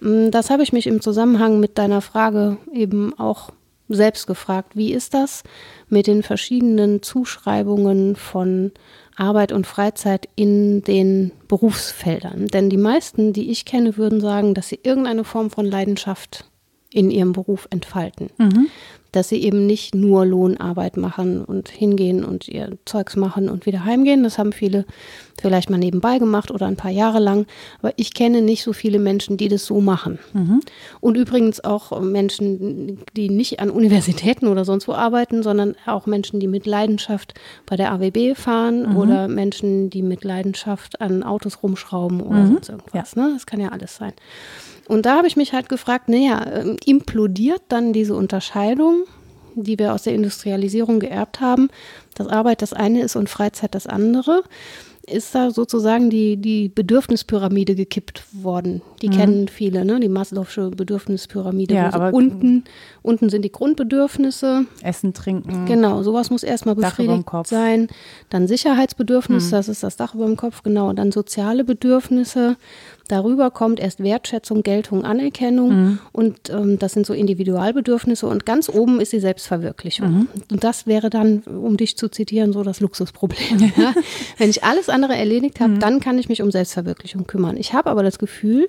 [0.00, 3.50] Mm, das habe ich mich im Zusammenhang mit deiner Frage eben auch
[3.88, 5.42] selbst gefragt, wie ist das
[5.88, 8.70] mit den verschiedenen Zuschreibungen von
[9.16, 12.46] Arbeit und Freizeit in den Berufsfeldern?
[12.46, 16.44] Denn die meisten, die ich kenne, würden sagen, dass sie irgendeine Form von Leidenschaft
[16.92, 18.30] in ihrem Beruf entfalten.
[18.38, 18.68] Mhm
[19.12, 23.84] dass sie eben nicht nur Lohnarbeit machen und hingehen und ihr Zeugs machen und wieder
[23.84, 24.22] heimgehen.
[24.22, 24.84] Das haben viele
[25.40, 27.46] vielleicht mal nebenbei gemacht oder ein paar Jahre lang.
[27.80, 30.18] Aber ich kenne nicht so viele Menschen, die das so machen.
[30.32, 30.60] Mhm.
[31.00, 36.40] Und übrigens auch Menschen, die nicht an Universitäten oder sonst wo arbeiten, sondern auch Menschen,
[36.40, 37.34] die mit Leidenschaft
[37.66, 38.96] bei der AWB fahren mhm.
[38.96, 42.52] oder Menschen, die mit Leidenschaft an Autos rumschrauben oder mhm.
[42.54, 43.14] sonst irgendwas.
[43.14, 43.22] Ja.
[43.22, 43.30] Ne?
[43.34, 44.12] Das kann ja alles sein.
[44.90, 49.04] Und da habe ich mich halt gefragt, naja, ähm, implodiert dann diese Unterscheidung,
[49.54, 51.68] die wir aus der Industrialisierung geerbt haben,
[52.14, 54.42] dass Arbeit das eine ist und Freizeit das andere?
[55.10, 58.82] ist da sozusagen die, die Bedürfnispyramide gekippt worden.
[59.02, 59.12] Die mhm.
[59.12, 59.98] kennen viele, ne?
[60.00, 61.74] die Maslow'sche Bedürfnispyramide.
[61.74, 62.64] Ja, aber unten,
[63.02, 64.66] unten sind die Grundbedürfnisse.
[64.82, 65.66] Essen, Trinken.
[65.66, 67.88] Genau, sowas muss erstmal befriedigt sein.
[68.28, 69.50] Dann Sicherheitsbedürfnisse, mhm.
[69.50, 70.90] das ist das Dach über dem Kopf, genau.
[70.90, 72.56] Und dann soziale Bedürfnisse.
[73.08, 75.98] Darüber kommt erst Wertschätzung, Geltung, Anerkennung mhm.
[76.12, 80.10] und ähm, das sind so Individualbedürfnisse und ganz oben ist die Selbstverwirklichung.
[80.12, 80.28] Mhm.
[80.52, 83.72] Und das wäre dann, um dich zu zitieren, so das Luxusproblem.
[83.76, 83.94] Ja?
[84.38, 85.80] Wenn ich alles andere erledigt habe, mhm.
[85.80, 87.56] dann kann ich mich um Selbstverwirklichung kümmern.
[87.56, 88.68] Ich habe aber das Gefühl,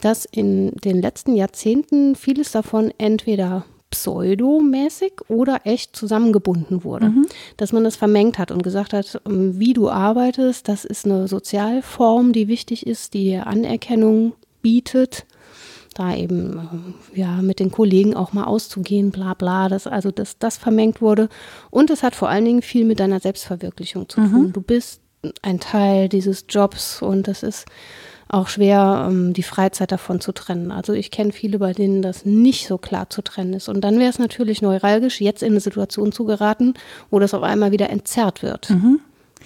[0.00, 7.10] dass in den letzten Jahrzehnten vieles davon entweder pseudomäßig oder echt zusammengebunden wurde.
[7.10, 7.26] Mhm.
[7.58, 11.28] Dass man das vermengt hat und gesagt hat, ähm, wie du arbeitest, das ist eine
[11.28, 15.26] Sozialform, die wichtig ist, die Anerkennung bietet.
[15.94, 20.56] Da eben ja mit den Kollegen auch mal auszugehen, bla bla, dass also dass das
[20.56, 21.28] vermengt wurde.
[21.70, 24.46] Und es hat vor allen Dingen viel mit deiner Selbstverwirklichung zu tun.
[24.46, 24.52] Mhm.
[24.52, 25.00] Du bist
[25.42, 27.66] ein Teil dieses Jobs und das ist
[28.28, 30.72] auch schwer, ähm, die Freizeit davon zu trennen.
[30.72, 33.68] Also ich kenne viele, bei denen das nicht so klar zu trennen ist.
[33.68, 36.74] Und dann wäre es natürlich neuralgisch, jetzt in eine Situation zu geraten,
[37.10, 38.70] wo das auf einmal wieder entzerrt wird.
[38.70, 39.00] Mhm.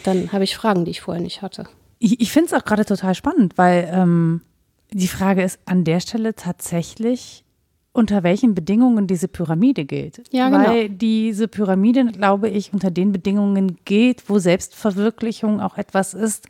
[0.05, 1.67] Dann habe ich Fragen, die ich vorher nicht hatte.
[1.99, 4.43] Ich, ich finde es auch gerade total spannend, weil ähm,
[4.93, 7.45] die Frage ist an der Stelle tatsächlich,
[7.93, 10.23] unter welchen Bedingungen diese Pyramide gilt.
[10.31, 10.69] Ja, genau.
[10.69, 16.49] Weil diese Pyramide, glaube ich, unter den Bedingungen geht, wo Selbstverwirklichung auch etwas ist,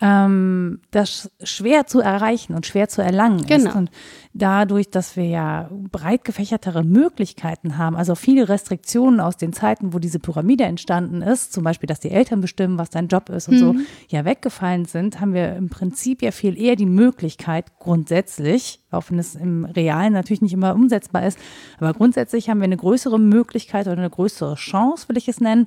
[0.00, 3.70] ähm, das schwer zu erreichen und schwer zu erlangen genau.
[3.70, 3.76] ist.
[3.76, 3.90] Und
[4.32, 9.98] dadurch, dass wir ja breit gefächertere Möglichkeiten haben, also viele Restriktionen aus den Zeiten, wo
[9.98, 13.54] diese Pyramide entstanden ist, zum Beispiel, dass die Eltern bestimmen, was dein Job ist und
[13.54, 13.58] mhm.
[13.58, 13.74] so,
[14.08, 19.18] ja weggefallen sind, haben wir im Prinzip ja viel eher die Möglichkeit, grundsätzlich, auch wenn
[19.18, 21.38] es im Realen natürlich nicht immer umsetzbar ist,
[21.78, 25.66] aber grundsätzlich haben wir eine größere Möglichkeit oder eine größere Chance, will ich es nennen,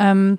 [0.00, 0.38] ähm,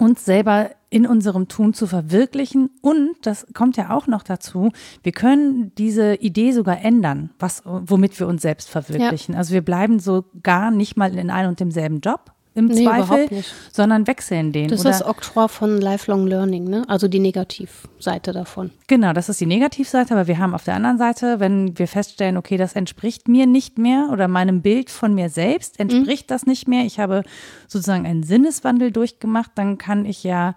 [0.00, 2.70] uns selber in unserem Tun zu verwirklichen.
[2.80, 8.18] Und das kommt ja auch noch dazu, wir können diese Idee sogar ändern, was, womit
[8.18, 9.34] wir uns selbst verwirklichen.
[9.34, 9.38] Ja.
[9.38, 13.28] Also wir bleiben so gar nicht mal in einem und demselben Job, im nee, Zweifel,
[13.72, 14.68] sondern wechseln den.
[14.68, 16.84] Das ist das Oktroi von Lifelong Learning, ne?
[16.88, 18.70] also die Negativseite davon.
[18.88, 22.36] Genau, das ist die Negativseite, aber wir haben auf der anderen Seite, wenn wir feststellen,
[22.36, 26.34] okay, das entspricht mir nicht mehr oder meinem Bild von mir selbst, entspricht mhm.
[26.34, 27.22] das nicht mehr, ich habe
[27.68, 30.54] sozusagen einen Sinneswandel durchgemacht, dann kann ich ja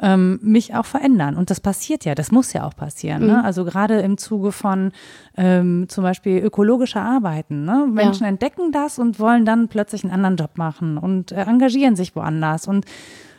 [0.00, 1.36] ähm, mich auch verändern.
[1.36, 3.22] Und das passiert ja, das muss ja auch passieren.
[3.22, 3.28] Ne?
[3.28, 3.32] Mhm.
[3.34, 3.44] Ne?
[3.44, 4.92] Also gerade im Zuge von
[5.36, 7.64] ähm, zum Beispiel ökologischer Arbeiten.
[7.64, 7.86] Ne?
[7.90, 8.28] Menschen ja.
[8.28, 12.66] entdecken das und wollen dann plötzlich einen anderen Job machen und äh, engagieren sich woanders
[12.66, 12.84] und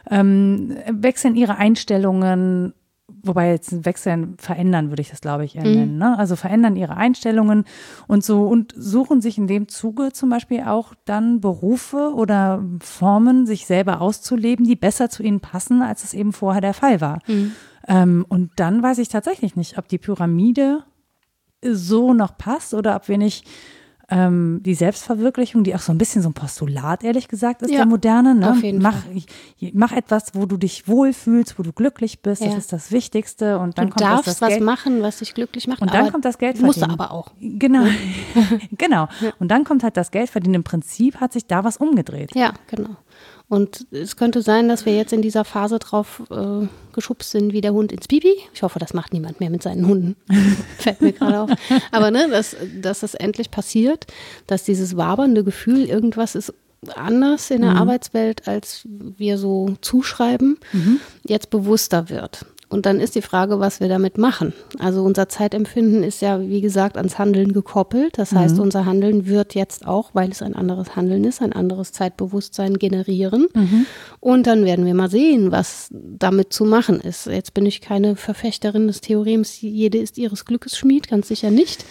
[0.09, 2.73] ähm, wechseln ihre Einstellungen
[3.23, 5.75] wobei jetzt wechseln, verändern würde ich das, glaube ich, eher mhm.
[5.75, 5.97] nennen.
[5.97, 6.17] Ne?
[6.17, 7.65] Also verändern ihre Einstellungen
[8.07, 13.45] und so und suchen sich in dem Zuge zum Beispiel auch dann Berufe oder Formen,
[13.45, 17.19] sich selber auszuleben, die besser zu ihnen passen, als es eben vorher der Fall war.
[17.27, 17.51] Mhm.
[17.87, 20.83] Ähm, und dann weiß ich tatsächlich nicht, ob die Pyramide
[21.63, 23.47] so noch passt oder ob wir nicht
[24.09, 27.77] ähm, die Selbstverwirklichung, die auch so ein bisschen so ein Postulat, ehrlich gesagt, ist Ja,
[27.79, 28.35] der moderne.
[28.35, 28.51] Ne?
[28.51, 29.21] auf jeden mach, Fall.
[29.73, 32.41] mach etwas, wo du dich wohlfühlst, wo du glücklich bist.
[32.41, 32.57] Das Ja.
[32.57, 33.59] ist das Wichtigste.
[33.59, 34.63] Und dann Du kommt darfst das, das was Geld.
[34.63, 35.81] machen, was dich glücklich macht.
[35.81, 36.99] Und dann kommt das Geld Musst du verdienen.
[37.01, 37.31] aber auch.
[37.41, 37.83] Genau,
[38.77, 39.07] genau.
[39.39, 40.55] Und dann kommt halt das Geld verdienen.
[40.55, 42.33] Im Prinzip hat sich da was umgedreht.
[42.35, 42.89] Ja, genau.
[43.49, 47.61] Und es könnte sein, dass wir jetzt in dieser Phase drauf äh, geschubst sind wie
[47.61, 48.33] der Hund ins Pipi.
[48.53, 50.17] Ich hoffe, das macht niemand mehr mit seinen Hunden.
[50.77, 51.49] Fällt mir gerade auf.
[51.91, 54.05] Aber ne, dass, dass das endlich passiert,
[54.47, 56.53] dass dieses wabernde Gefühl, irgendwas ist
[56.95, 60.59] anders in der Arbeitswelt, als wir so zuschreiben,
[61.23, 62.45] jetzt bewusster wird.
[62.69, 64.53] Und dann ist die Frage, was wir damit machen.
[64.77, 68.17] Also unser Zeitempfinden ist ja, wie gesagt, ans Handeln gekoppelt.
[68.17, 71.93] Das heißt, unser Handeln wird jetzt auch, weil es ein anderes Handeln ist, ein anderes
[71.93, 73.47] Zeitbewusstsein generieren.
[74.19, 77.27] Und dann werden wir mal sehen, was damit zu machen ist.
[77.27, 81.85] Jetzt bin ich keine Verfechterin des Theorems, jede ist ihres Glückes Schmied, ganz sicher nicht.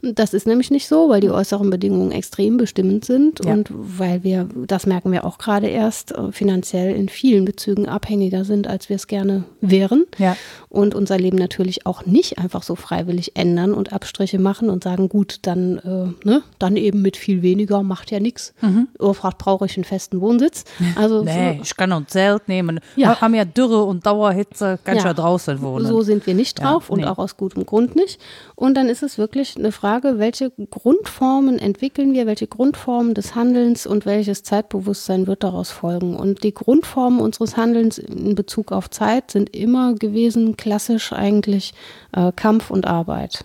[0.00, 3.52] Das ist nämlich nicht so, weil die äußeren Bedingungen extrem bestimmend sind Ja.
[3.52, 8.44] und weil wir, das merken wir auch gerade erst, äh, finanziell in vielen Bezügen abhängiger
[8.44, 10.06] sind, als wir es gerne wären.
[10.18, 10.36] Ja.
[10.68, 15.08] Und unser Leben natürlich auch nicht einfach so freiwillig ändern und Abstriche machen und sagen,
[15.08, 18.54] gut, dann, äh, ne, dann eben mit viel weniger, macht ja nichts.
[18.60, 18.86] Mhm.
[19.00, 20.64] Urfracht brauche ich einen festen Wohnsitz.
[20.94, 22.78] Also Nee, so, ich kann ein Zelt nehmen.
[22.94, 23.08] Ja.
[23.08, 25.08] Wir haben ja Dürre und Dauerhitze, kann ich Ja.
[25.08, 25.86] ja draußen wohnen.
[25.86, 27.06] So sind wir nicht Ja, drauf und nee.
[27.06, 28.20] auch aus gutem Grund nicht.
[28.54, 29.87] Und dann ist es wirklich eine Frage,
[30.18, 36.16] welche Grundformen entwickeln wir, welche Grundformen des Handelns und welches Zeitbewusstsein wird daraus folgen.
[36.16, 41.74] Und die Grundformen unseres Handelns in Bezug auf Zeit sind immer gewesen, klassisch eigentlich
[42.12, 43.44] äh, Kampf und Arbeit.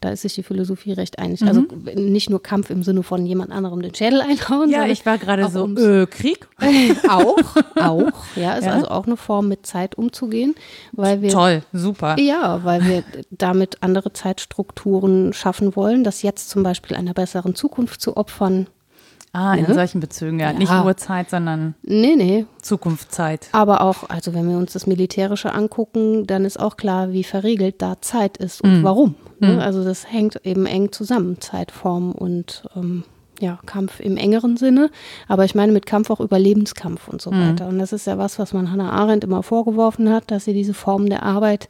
[0.00, 1.42] Da ist sich die Philosophie recht einig.
[1.42, 4.70] Also nicht nur Kampf im Sinne von jemand anderem den Schädel einhauen.
[4.70, 6.48] ja, ich war gerade so, äh, Krieg?
[7.08, 7.36] auch,
[7.76, 8.10] auch.
[8.34, 8.72] Ja, ist Ja.
[8.72, 10.54] also auch eine Form, mit Zeit umzugehen,
[10.92, 12.18] weil wir Toll, super.
[12.18, 18.00] ja, weil wir damit andere Zeitstrukturen schaffen wollen, das jetzt zum Beispiel einer besseren Zukunft
[18.00, 18.68] zu opfern.
[19.32, 19.74] Ah, in Ja.
[19.74, 20.50] solchen Bezügen, ja.
[20.50, 20.58] Ja.
[20.58, 22.46] Nicht Uhrzeit, sondern Nee, nee.
[22.62, 23.48] Zukunftszeit.
[23.52, 27.76] Aber auch, also wenn wir uns das Militärische angucken, dann ist auch klar, wie verregelt
[27.80, 29.14] da Zeit ist und warum.
[29.38, 29.62] Ne?
[29.62, 33.04] Also das hängt eben eng zusammen, Zeitform und ähm,
[33.40, 34.90] ja, Kampf im engeren Sinne.
[35.28, 37.68] Aber ich meine mit Kampf auch Überlebenskampf und so weiter.
[37.68, 40.74] Und das ist ja was, was man Hannah Arendt immer vorgeworfen hat, dass sie diese
[40.74, 41.68] Formen der Arbeit,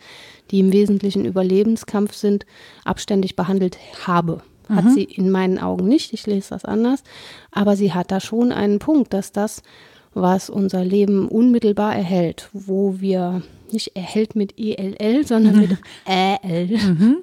[0.50, 2.44] die im Wesentlichen Überlebenskampf sind,
[2.84, 4.40] abständig behandelt habe.
[4.76, 7.02] Hat sie in meinen Augen nicht, ich lese das anders,
[7.50, 9.62] aber sie hat da schon einen Punkt, dass das,
[10.14, 16.76] was unser Leben unmittelbar erhält, wo wir nicht erhält mit ELL, sondern mit EL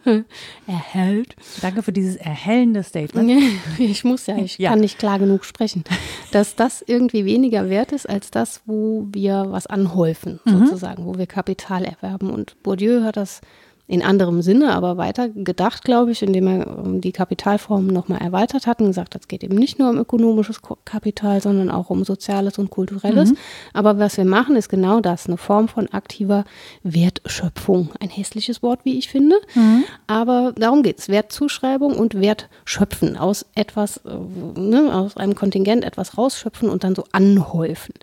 [0.68, 1.36] erhält.
[1.62, 3.30] Danke für dieses erhellende Statement.
[3.80, 4.70] Ich muss ja, ich Ja.
[4.70, 5.84] kann nicht klar genug sprechen,
[6.32, 11.28] dass das irgendwie weniger wert ist als das, wo wir was anhäufen, sozusagen, wo wir
[11.28, 12.30] Kapital erwerben.
[12.30, 13.42] Und Bourdieu hat das
[13.90, 18.68] in anderem Sinne, aber weiter gedacht, glaube ich, indem er ähm, die Kapitalformen nochmal erweitert
[18.68, 21.90] hat und gesagt hat, es geht eben nicht nur um ökonomisches Ko- Kapital, sondern auch
[21.90, 23.30] um soziales und kulturelles.
[23.74, 26.44] Aber was wir machen, ist genau das, eine Form von aktiver
[26.84, 27.90] Wertschöpfung.
[28.00, 29.36] Ein hässliches Wort, wie ich finde,
[30.08, 31.10] aber darum geht es.
[31.10, 37.06] Wertzuschreibung und Wertschöpfen aus etwas, äh, ne, aus einem Kontingent etwas rausschöpfen und dann so
[37.12, 37.94] anhäufen.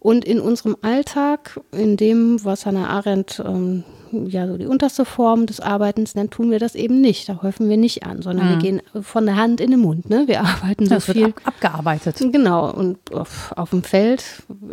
[0.00, 3.84] Und in unserem Alltag, in dem, was Hannah Arendt ähm,
[4.28, 7.28] ja so die unterste Form des Arbeitens nennt, tun wir das eben nicht.
[7.28, 10.08] Da häufen wir nicht an, sondern wir gehen von der Hand in den Mund.
[10.10, 10.24] Ne?
[10.26, 11.26] Wir arbeiten so Das wird viel.
[11.26, 12.16] ab, abgearbeitet.
[12.18, 14.24] Genau, und auf, auf dem Feld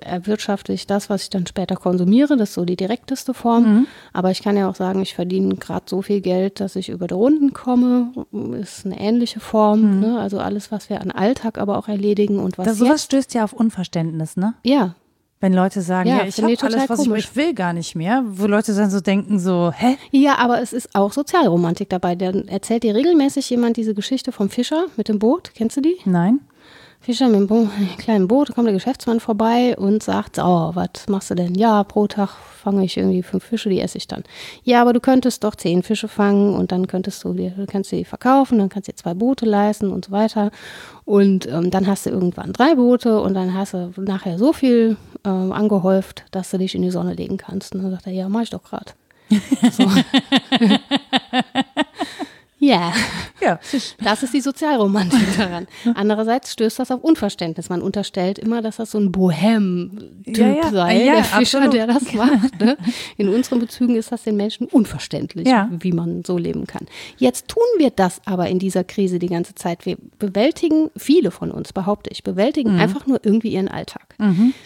[0.02, 2.38] erwirtschafte ich das, was ich dann später konsumiere.
[2.38, 3.88] Das ist so die direkteste Form.
[4.14, 7.08] Aber ich kann ja auch sagen, ich verdiene gerade so viel Geld, dass ich über
[7.08, 8.12] die Runden komme.
[8.60, 10.00] Ist eine ähnliche Form.
[10.00, 10.20] Ne?
[10.20, 13.44] Also alles, was wir an Alltag aber auch erledigen und was Das, sowas stößt ja
[13.44, 14.54] auf Unverständnis, ne?
[14.64, 14.96] Ja,
[15.42, 17.26] Wenn Leute sagen, Ja, ja, ich habe alles, was ich, komisch.
[17.26, 18.24] ich will gar nicht mehr.
[18.26, 19.98] Wo Leute dann so denken, so, hä?
[20.12, 22.16] Ja, aber es ist auch Sozialromantik dabei.
[22.16, 25.52] Dann erzählt dir regelmäßig jemand diese Geschichte vom Fischer mit dem Boot.
[25.56, 25.98] Kennst du die?
[26.06, 26.40] Nein?
[27.04, 31.32] Fischer mit dem Bo kleinen Boot, kommt der Geschäftsmann vorbei und sagt, oh, was machst
[31.32, 31.56] du denn?
[31.56, 32.30] Ja, pro Tag
[32.62, 34.22] fange ich irgendwie fünf Fische, die esse ich dann.
[34.64, 37.96] Ja, aber du könntest doch zehn Fische fangen und dann könntest du dir, kannst du
[37.96, 40.52] die verkaufen, dann kannst du dir zwei Boote leisten und so weiter.
[41.04, 44.96] Und ähm, dann hast du irgendwann drei Boote und dann hast du nachher so viel
[45.26, 47.74] ähm, angehäuft, dass du dich in die Sonne legen kannst.
[47.74, 48.92] Und dann sagt er, ja, mach ich doch gerade.
[49.72, 49.86] So.
[52.64, 52.94] Ja,
[53.42, 53.60] Ja.
[54.04, 55.66] das ist die Sozialromantik daran.
[55.96, 57.70] Andererseits stößt das auf Unverständnis.
[57.70, 60.70] Man unterstellt immer, dass das so ein Bohem-Typ Ja, ja.
[60.70, 61.74] sei, Ja, der Fischer, absolut.
[61.74, 62.60] der das macht.
[62.62, 62.78] Ne?
[63.18, 65.48] In unseren Bezügen ist das den Menschen unverständlich,
[65.80, 66.86] wie man so leben kann.
[67.18, 69.86] Jetzt tun wir das aber in dieser Krise die ganze Zeit.
[69.88, 72.80] Wir bewältigen, viele von uns, behaupte ich, bewältigen Mhm.
[72.80, 74.16] einfach nur irgendwie ihren Alltag.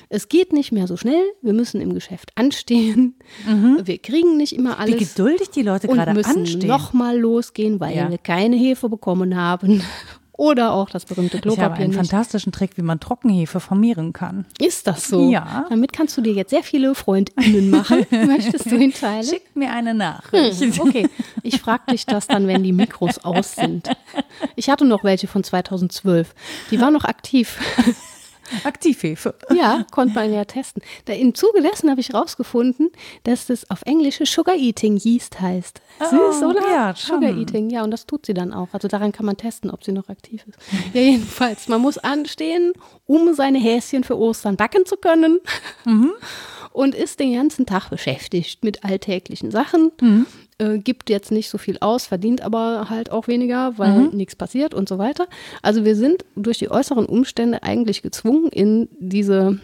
[0.10, 1.24] Es geht nicht mehr so schnell.
[1.42, 3.16] Wir müssen im Geschäft anstehen.
[3.84, 4.88] Wir kriegen nicht immer Mhm.
[4.88, 6.68] Wie alles geduldig die Leute und gerade müssen anstehen.
[6.68, 8.10] nochmal losgehen, weil Ja.
[8.10, 9.82] wir keine Hefe bekommen haben.
[10.38, 12.10] Oder auch das berühmte Ich habe Klopapier einen nicht.
[12.10, 14.46] fantastischen Trick, wie man Trockenhefe vermehren kann.
[14.60, 15.32] Ist das so?
[15.32, 15.66] Ja.
[15.70, 18.06] Damit kannst du dir jetzt sehr viele FreundInnen machen.
[18.12, 19.24] Möchtest du ihn teilen?
[19.24, 20.60] Schickt mir eine Nachricht.
[20.60, 21.08] Hm, okay,
[21.42, 23.90] ich frage dich das dann, wenn die Mikros aus sind.
[24.58, 26.36] Ich hatte noch welche von 2012.
[26.70, 27.58] Die waren noch aktiv.
[28.64, 29.36] Aktivhefe.
[29.54, 30.82] Ja, konnte man ja testen.
[31.06, 32.92] Da, Im Zuge dessen habe ich rausgefunden,
[33.24, 35.82] dass das auf Englisch Sugar Eating Yeast heißt.
[36.00, 36.12] Süß,
[36.44, 36.62] Oh, oder?
[36.70, 37.40] ja, Sugar schon.
[37.40, 38.70] Eating, ja, und das tut sie dann auch.
[38.74, 40.58] Also daran kann man testen, ob sie noch aktiv ist.
[40.94, 42.74] Ja, jedenfalls, man muss anstehen,
[43.06, 45.40] um seine Häschen für Ostern backen zu können.
[45.86, 46.12] Mhm.
[46.76, 49.92] Und ist den ganzen Tag beschäftigt mit alltäglichen Sachen.
[50.02, 50.26] Mhm.
[50.58, 54.10] Äh, gibt jetzt nicht so viel aus, verdient aber halt auch weniger, weil Mhm.
[54.18, 55.28] nichts passiert und so weiter.
[55.62, 59.60] Also wir sind durch die äußeren Umstände eigentlich gezwungen, in diese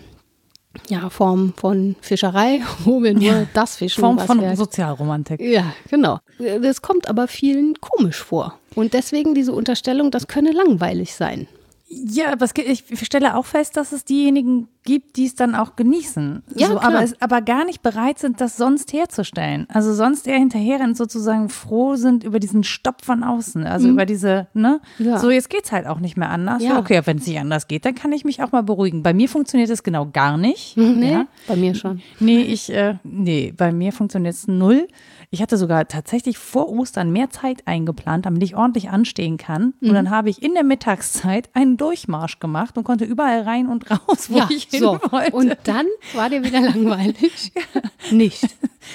[0.87, 5.41] ja, Form von Fischerei, wo wir nur das fischen, Form von wir Sozialromantik.
[5.41, 6.19] ja, genau.
[6.61, 8.57] Das kommt aber vielen komisch vor.
[8.73, 11.47] Und deswegen diese Unterstellung, das könne langweilig sein.
[11.89, 16.43] Ja, aber ich stelle auch fest, dass es diejenigen gibt, die es dann auch genießen.
[16.55, 19.67] Ja, so, aber, es, aber gar nicht bereit sind, das sonst herzustellen.
[19.69, 23.65] Also sonst eher hinterher und sozusagen froh sind über diesen Stopp von außen.
[23.65, 24.81] Also über diese, ne?
[24.97, 25.05] Mhm.
[25.05, 25.19] Ja.
[25.19, 26.63] So, jetzt geht's halt auch nicht mehr anders.
[26.63, 26.79] Ja.
[26.79, 29.03] Okay, wenn es nicht anders geht, dann kann ich mich auch mal beruhigen.
[29.03, 30.75] Bei mir funktioniert es genau gar nicht.
[31.01, 31.25] Nee, Ja.
[31.47, 32.01] bei mir schon.
[32.19, 34.87] Nee, ich, äh, nee, bei mir funktioniert es null.
[35.29, 39.73] Ich hatte sogar tatsächlich vor Ostern mehr Zeit eingeplant, damit ich ordentlich anstehen kann.
[39.81, 43.89] Und dann habe ich in der Mittagszeit einen Durchmarsch gemacht und konnte überall rein und
[43.89, 44.99] raus, wo ich hin so.
[45.11, 45.35] wollte.
[45.35, 47.51] Und dann war dir wieder langweilig.
[48.11, 48.47] Nicht.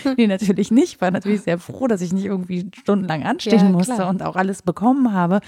[0.16, 1.00] nee, natürlich nicht.
[1.00, 4.08] War natürlich sehr froh, dass ich nicht irgendwie stundenlang anstehen Ja, musste klar.
[4.08, 5.40] und auch alles bekommen habe.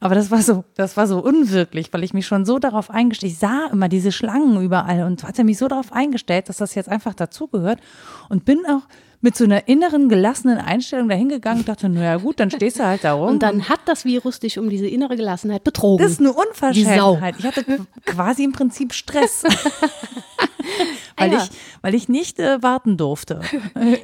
[0.00, 3.32] Aber das war so, das war so unwirklich, weil ich mich schon so darauf eingestellt,
[3.32, 6.88] ich sah immer diese Schlangen überall und hatte mich so darauf eingestellt, dass das jetzt
[6.88, 7.80] einfach dazugehört
[8.28, 8.82] und bin auch
[9.22, 13.04] mit so einer inneren gelassenen Einstellung dahingegangen und dachte, naja gut, dann stehst du halt
[13.04, 13.28] da rum.
[13.28, 16.02] Und dann hat das Virus dich um diese innere Gelassenheit betrogen.
[16.02, 16.32] das ist eine.
[16.32, 17.34] Unverschämtheit.
[17.38, 19.42] Ich hatte qu- quasi im Prinzip Stress.
[21.16, 21.50] weil, ich,
[21.82, 23.40] weil ich nicht äh, warten durfte.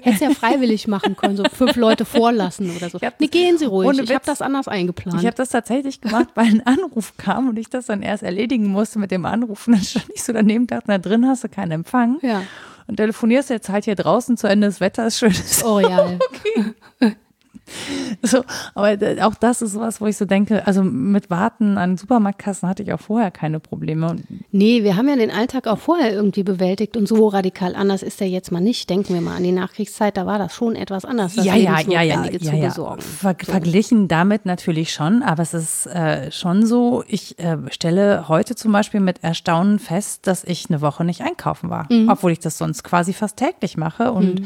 [0.02, 3.00] Hättest ja freiwillig machen können, so fünf Leute vorlassen oder so.
[3.00, 3.98] hab Nee, gehen Sie ruhig.
[3.98, 5.18] Ich habe das anders eingeplant.
[5.20, 8.66] Ich habe das tatsächlich gemacht, weil ein Anruf kam und ich das dann erst erledigen
[8.66, 9.66] musste mit dem Anruf.
[9.66, 12.18] Und dann stand ich so daneben und dachte, na drin hast du keinen Empfang.
[12.22, 12.42] Ja.
[12.87, 15.35] Und telefonierst jetzt halt hier draußen zu Ende, das Wetter ist schön.
[15.64, 16.18] Orial.
[18.22, 18.42] So,
[18.74, 22.68] aber d- auch das ist was, wo ich so denke, also mit Warten an Supermarktkassen
[22.68, 24.16] hatte ich auch vorher keine Probleme.
[24.52, 28.20] Nee, wir haben ja den Alltag auch vorher irgendwie bewältigt und so radikal anders ist
[28.20, 28.88] er jetzt mal nicht.
[28.90, 31.35] Denken wir mal an die Nachkriegszeit, da war das schon etwas anders.
[31.35, 32.96] Das ja, ja, ja, ja, ja, ja.
[32.98, 38.55] Ver verglichen damit natürlich schon, aber es ist äh, schon so, ich äh, stelle heute
[38.55, 42.09] zum Beispiel mit Erstaunen fest, dass ich eine Woche nicht einkaufen war, Mhm.
[42.09, 44.42] obwohl ich das sonst quasi fast täglich mache und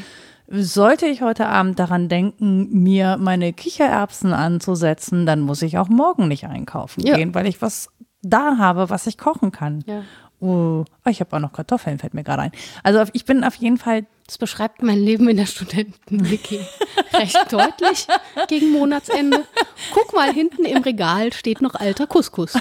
[0.53, 6.27] Sollte ich heute Abend daran denken, mir meine Kichererbsen anzusetzen, dann muss ich auch morgen
[6.27, 7.17] nicht einkaufen Ja.
[7.17, 7.89] gehen, weil ich was
[8.23, 9.85] da habe, was ich kochen kann.
[9.87, 10.03] Ja.
[10.41, 12.53] Oh, ich habe auch noch Kartoffeln, fällt mir gerade ein.
[12.83, 16.61] Also ich bin auf jeden Fall Das beschreibt mein Leben in der Studentenwiki
[17.13, 18.07] recht deutlich
[18.47, 19.45] gegen Monatsende.
[19.93, 22.53] Guck mal, hinten im Regal steht noch alter Couscous.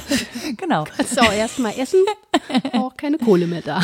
[0.57, 0.85] genau.
[0.97, 2.03] Kannst du auch erstmal essen,
[2.73, 3.83] auch keine Kohle mehr da.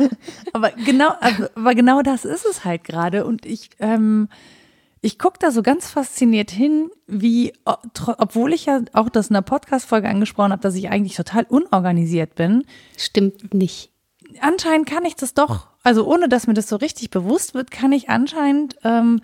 [0.52, 1.14] Aber genau,
[1.54, 3.24] aber genau das ist es halt gerade.
[3.24, 4.28] Und ich, ähm,
[5.00, 9.40] ich gucke da so ganz fasziniert hin, wie, obwohl ich ja auch das in der
[9.40, 12.64] Podcast-Folge angesprochen habe, dass ich eigentlich total unorganisiert bin,
[12.98, 13.91] Stimmt nicht.
[14.40, 17.92] Anscheinend kann ich das doch, also ohne dass mir das so richtig bewusst wird, kann
[17.92, 19.20] ich anscheinend ähm,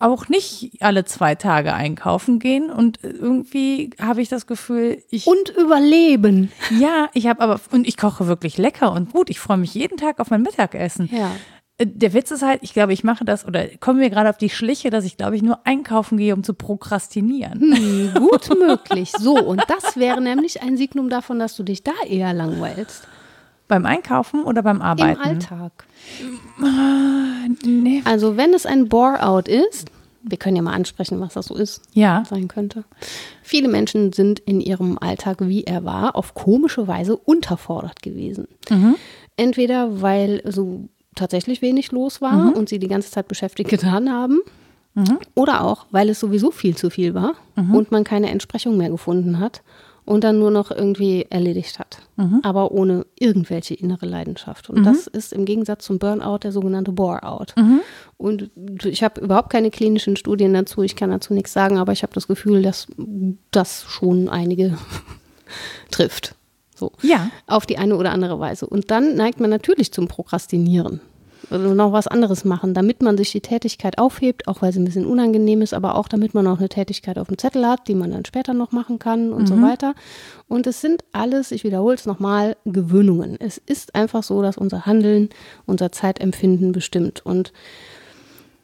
[0.00, 2.70] auch nicht alle zwei Tage einkaufen gehen.
[2.70, 5.26] Und irgendwie habe ich das Gefühl, ich.
[5.26, 6.52] Und überleben.
[6.78, 9.30] ja, ich habe aber, und ich koche wirklich lecker und gut.
[9.30, 11.08] Ich freue mich jeden Tag auf mein Mittagessen.
[11.12, 11.32] Ja.
[11.78, 14.36] Äh, Der Witz ist halt, ich glaube, ich mache das oder komme mir gerade auf
[14.36, 17.60] die Schliche, dass ich, glaube ich, nur einkaufen gehe, um zu prokrastinieren.
[17.60, 19.10] Hm, gut möglich.
[19.18, 23.08] So, und das wäre nämlich ein Signum davon, dass du dich da eher langweilst.
[23.68, 25.20] Beim Einkaufen oder beim Arbeiten?
[25.20, 25.84] Im Alltag.
[27.64, 28.02] Nee.
[28.04, 29.90] Also, wenn es ein Bore-out ist,
[30.22, 31.82] wir können ja mal ansprechen, was das so ist.
[31.92, 32.24] Ja.
[32.28, 32.84] sein könnte.
[33.42, 38.48] Viele Menschen sind in ihrem Alltag, wie er war, auf komische Weise unterfordert gewesen.
[39.36, 44.40] Entweder weil so tatsächlich wenig los war und sie die ganze Zeit beschäftigt getan haben.
[45.34, 47.34] Oder auch, weil es sowieso viel zu viel war
[47.72, 49.62] und man keine Entsprechung mehr gefunden hat
[50.08, 51.98] und dann nur noch irgendwie erledigt hat,
[52.42, 54.70] aber ohne irgendwelche innere Leidenschaft.
[54.70, 57.54] Und das ist im Gegensatz zum Burnout der sogenannte Bore-out.
[58.16, 58.50] Und
[58.84, 62.14] ich habe überhaupt keine klinischen Studien dazu, ich kann dazu nichts sagen, aber ich habe
[62.14, 62.86] das Gefühl, dass
[63.50, 64.78] das schon einige
[65.90, 66.34] trifft.
[66.74, 66.92] So.
[67.02, 67.30] Ja.
[67.46, 68.66] Auf die eine oder andere Weise.
[68.66, 71.00] Und dann neigt man natürlich zum Prokrastinieren.
[71.50, 75.06] Noch was anderes machen, damit man sich die Tätigkeit aufhebt, auch weil sie ein bisschen
[75.06, 78.10] unangenehm ist, aber auch damit man noch eine Tätigkeit auf dem Zettel hat, die man
[78.10, 79.46] dann später noch machen kann und mhm.
[79.46, 79.94] so weiter.
[80.48, 83.36] Und es sind alles, ich wiederhole es nochmal, Gewöhnungen.
[83.40, 85.30] Es ist einfach so, dass unser Handeln,
[85.66, 87.24] unser Zeitempfinden bestimmt.
[87.24, 87.52] Und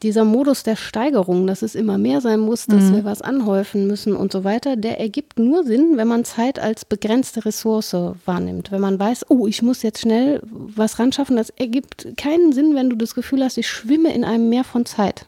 [0.05, 2.97] dieser Modus der Steigerung, dass es immer mehr sein muss, dass mhm.
[2.97, 6.85] wir was anhäufen müssen und so weiter, der ergibt nur Sinn, wenn man Zeit als
[6.85, 7.95] begrenzte Ressource
[8.25, 8.71] wahrnimmt.
[8.71, 12.75] Wenn man weiß, oh, ich muss jetzt schnell was ran schaffen, das ergibt keinen Sinn,
[12.75, 15.25] wenn du das Gefühl hast, ich schwimme in einem Meer von Zeit.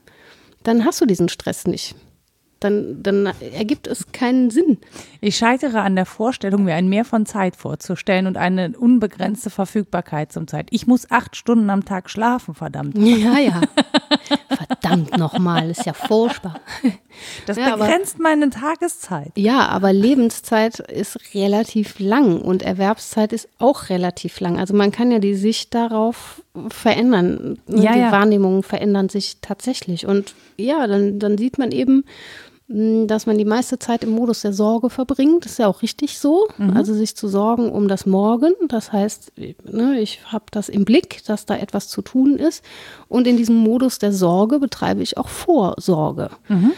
[0.61, 1.95] Dann hast du diesen Stress nicht
[2.59, 4.77] dann, dann ergibt es keinen Sinn.
[5.21, 10.31] Ich scheitere an der Vorstellung, mir ein Mehr von Zeit vorzustellen und eine unbegrenzte Verfügbarkeit
[10.31, 10.67] zum Zeit.
[10.71, 12.97] Ich muss acht Stunden am Tag schlafen, verdammt.
[12.97, 13.61] Ja, ja.
[14.67, 16.59] verdammt nochmal, ist ja furchtbar.
[17.47, 19.31] Das ja, begrenzt aber, meine Tageszeit.
[19.35, 24.59] Ja, aber Lebenszeit ist relativ lang und Erwerbszeit ist auch relativ lang.
[24.59, 27.57] Also man kann ja die Sicht darauf verändern.
[27.67, 28.11] Ja, die ja.
[28.11, 30.05] Wahrnehmungen verändern sich tatsächlich.
[30.05, 32.03] Und ja, dann, dann sieht man eben,
[32.69, 35.45] dass man die meiste Zeit im Modus der Sorge verbringt.
[35.45, 36.49] Das ist ja auch richtig so.
[36.57, 36.75] Mhm.
[36.75, 38.53] Also sich zu sorgen um das Morgen.
[38.67, 39.31] Das heißt,
[39.63, 42.63] ne, ich habe das im Blick, dass da etwas zu tun ist.
[43.07, 46.73] Und in diesem Modus der Sorge betreibe ich auch Vorsorge, mhm.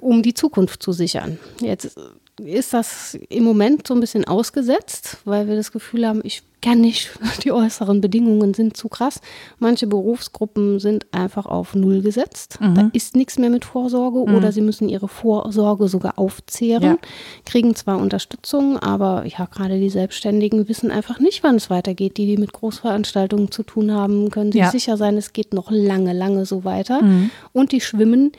[0.00, 1.38] um die Zukunft zu sichern.
[1.60, 1.96] Jetzt
[2.40, 6.80] ist das im Moment so ein bisschen ausgesetzt, weil wir das Gefühl haben, ich kann
[6.80, 7.10] nicht,
[7.44, 9.20] die äußeren Bedingungen sind zu krass.
[9.58, 12.58] Manche Berufsgruppen sind einfach auf Null gesetzt.
[12.60, 12.74] Mhm.
[12.74, 14.36] Da ist nichts mehr mit Vorsorge mhm.
[14.36, 16.98] oder sie müssen ihre Vorsorge sogar aufzehren, ja.
[17.44, 22.16] kriegen zwar Unterstützung, aber ja, gerade die Selbstständigen wissen einfach nicht, wann es weitergeht.
[22.16, 24.70] Die, die mit Großveranstaltungen zu tun haben, können sich ja.
[24.70, 27.02] sicher sein, es geht noch lange, lange so weiter.
[27.02, 27.30] Mhm.
[27.52, 28.32] Und die schwimmen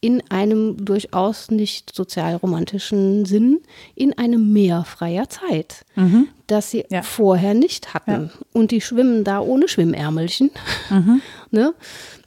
[0.00, 3.60] in einem durchaus nicht sozialromantischen Sinn
[3.94, 6.28] in einem Meer freier Zeit, mhm.
[6.46, 7.02] das sie ja.
[7.02, 8.30] vorher nicht hatten.
[8.32, 8.46] Ja.
[8.52, 10.50] Und die schwimmen da ohne Schwimmärmelchen.
[10.90, 11.20] Mhm.
[11.50, 11.74] ne?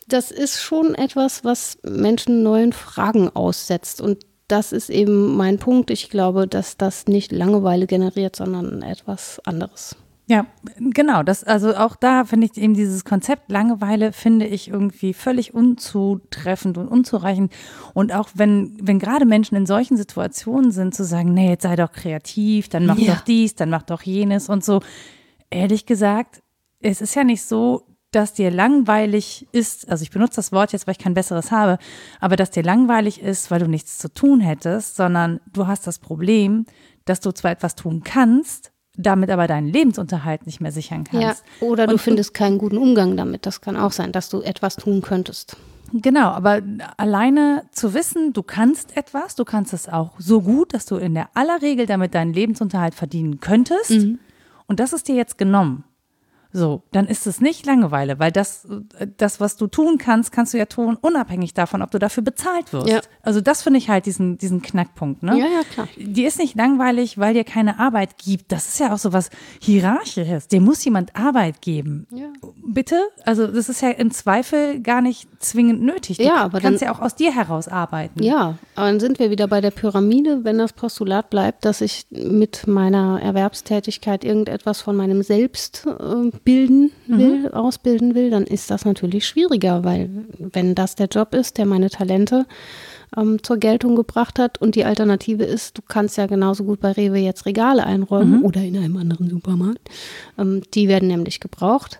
[0.07, 4.01] Das ist schon etwas, was Menschen neuen Fragen aussetzt.
[4.01, 5.89] Und das ist eben mein Punkt.
[5.89, 9.95] Ich glaube, dass das nicht Langeweile generiert, sondern etwas anderes.
[10.31, 10.45] Ja,
[10.77, 11.23] genau.
[11.23, 16.77] Das, also auch da finde ich eben dieses Konzept Langeweile finde ich irgendwie völlig unzutreffend
[16.77, 17.51] und unzureichend.
[17.93, 21.75] Und auch wenn, wenn gerade Menschen in solchen Situationen sind, zu sagen, nee, jetzt sei
[21.75, 23.15] doch kreativ, dann mach ja.
[23.15, 24.79] doch dies, dann mach doch jenes und so.
[25.49, 26.41] Ehrlich gesagt,
[26.79, 30.87] es ist ja nicht so, dass dir langweilig ist, also ich benutze das Wort jetzt,
[30.87, 31.77] weil ich kein besseres habe,
[32.21, 35.99] aber dass dir langweilig ist, weil du nichts zu tun hättest, sondern du hast das
[35.99, 36.65] Problem,
[37.03, 41.43] dass du zwar etwas tun kannst, damit aber deinen Lebensunterhalt nicht mehr sichern kannst.
[41.61, 43.45] Ja, oder du und, findest keinen guten Umgang damit.
[43.45, 45.55] Das kann auch sein, dass du etwas tun könntest.
[45.93, 46.61] Genau, aber
[46.97, 51.13] alleine zu wissen, du kannst etwas, du kannst es auch so gut, dass du in
[51.13, 53.91] der aller Regel damit deinen Lebensunterhalt verdienen könntest.
[53.91, 54.19] Mhm.
[54.67, 55.83] Und das ist dir jetzt genommen.
[56.53, 58.67] So, dann ist es nicht Langeweile, weil das,
[59.17, 62.73] das, was du tun kannst, kannst du ja tun, unabhängig davon, ob du dafür bezahlt
[62.73, 62.89] wirst.
[62.89, 63.01] Ja.
[63.21, 65.37] Also das finde ich halt diesen, diesen Knackpunkt, ne?
[65.37, 65.87] Ja, ja, klar.
[65.97, 68.51] Die ist nicht langweilig, weil dir keine Arbeit gibt.
[68.51, 69.29] Das ist ja auch so was
[69.61, 70.47] Hierarchisches.
[70.47, 72.07] Dir muss jemand Arbeit geben.
[72.11, 72.27] Ja.
[72.65, 72.99] Bitte?
[73.25, 76.17] Also das ist ja im Zweifel gar nicht zwingend nötig.
[76.17, 78.21] Du ja, aber kannst dann, ja auch aus dir heraus arbeiten.
[78.21, 82.05] Ja, aber dann sind wir wieder bei der Pyramide, wenn das Postulat bleibt, dass ich
[82.09, 87.47] mit meiner Erwerbstätigkeit irgendetwas von meinem Selbst äh, bilden will, mhm.
[87.47, 91.89] ausbilden will, dann ist das natürlich schwieriger, weil wenn das der Job ist, der meine
[91.89, 92.45] Talente
[93.17, 96.91] ähm, zur Geltung gebracht hat und die Alternative ist, du kannst ja genauso gut bei
[96.91, 98.45] Rewe jetzt Regale einräumen mhm.
[98.45, 99.89] oder in einem anderen Supermarkt.
[100.37, 101.99] Ähm, die werden nämlich gebraucht.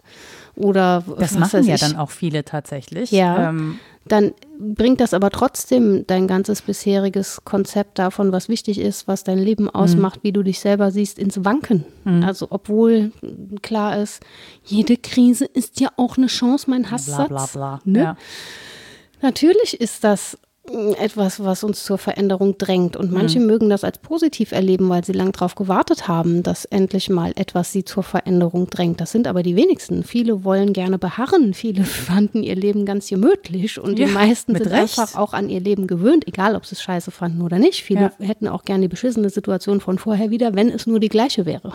[0.56, 3.12] Oder das machen ja dann auch viele tatsächlich.
[3.12, 3.50] Ja.
[3.50, 9.24] Ähm, dann bringt das aber trotzdem dein ganzes bisheriges Konzept davon, was wichtig ist, was
[9.24, 10.24] dein Leben ausmacht, mhm.
[10.24, 11.86] wie du dich selber siehst, ins Wanken.
[12.04, 12.24] Mhm.
[12.24, 13.12] Also obwohl
[13.62, 14.22] klar ist,
[14.64, 17.28] jede Krise ist ja auch eine Chance, mein Hasssatz.
[17.28, 17.82] Bla, bla, bla.
[17.86, 18.00] Ne?
[18.00, 18.18] Ja.
[19.22, 20.38] Natürlich ist das
[20.98, 22.96] etwas, was uns zur Veränderung drängt.
[22.96, 23.48] Und manche mhm.
[23.48, 27.72] mögen das als positiv erleben, weil sie lang darauf gewartet haben, dass endlich mal etwas
[27.72, 29.02] sie zur Veränderung drängt.
[29.02, 30.04] Das sind aber die wenigsten.
[30.04, 31.54] Viele wollen gerne beharren.
[31.54, 35.00] Viele fanden ihr Leben ganz gemütlich und ja, die meisten sind Recht.
[35.00, 37.84] einfach auch an ihr Leben gewöhnt, egal ob sie es scheiße fanden oder nicht.
[37.84, 38.26] Viele ja.
[38.26, 41.74] hätten auch gerne die beschissene Situation von vorher wieder, wenn es nur die gleiche wäre.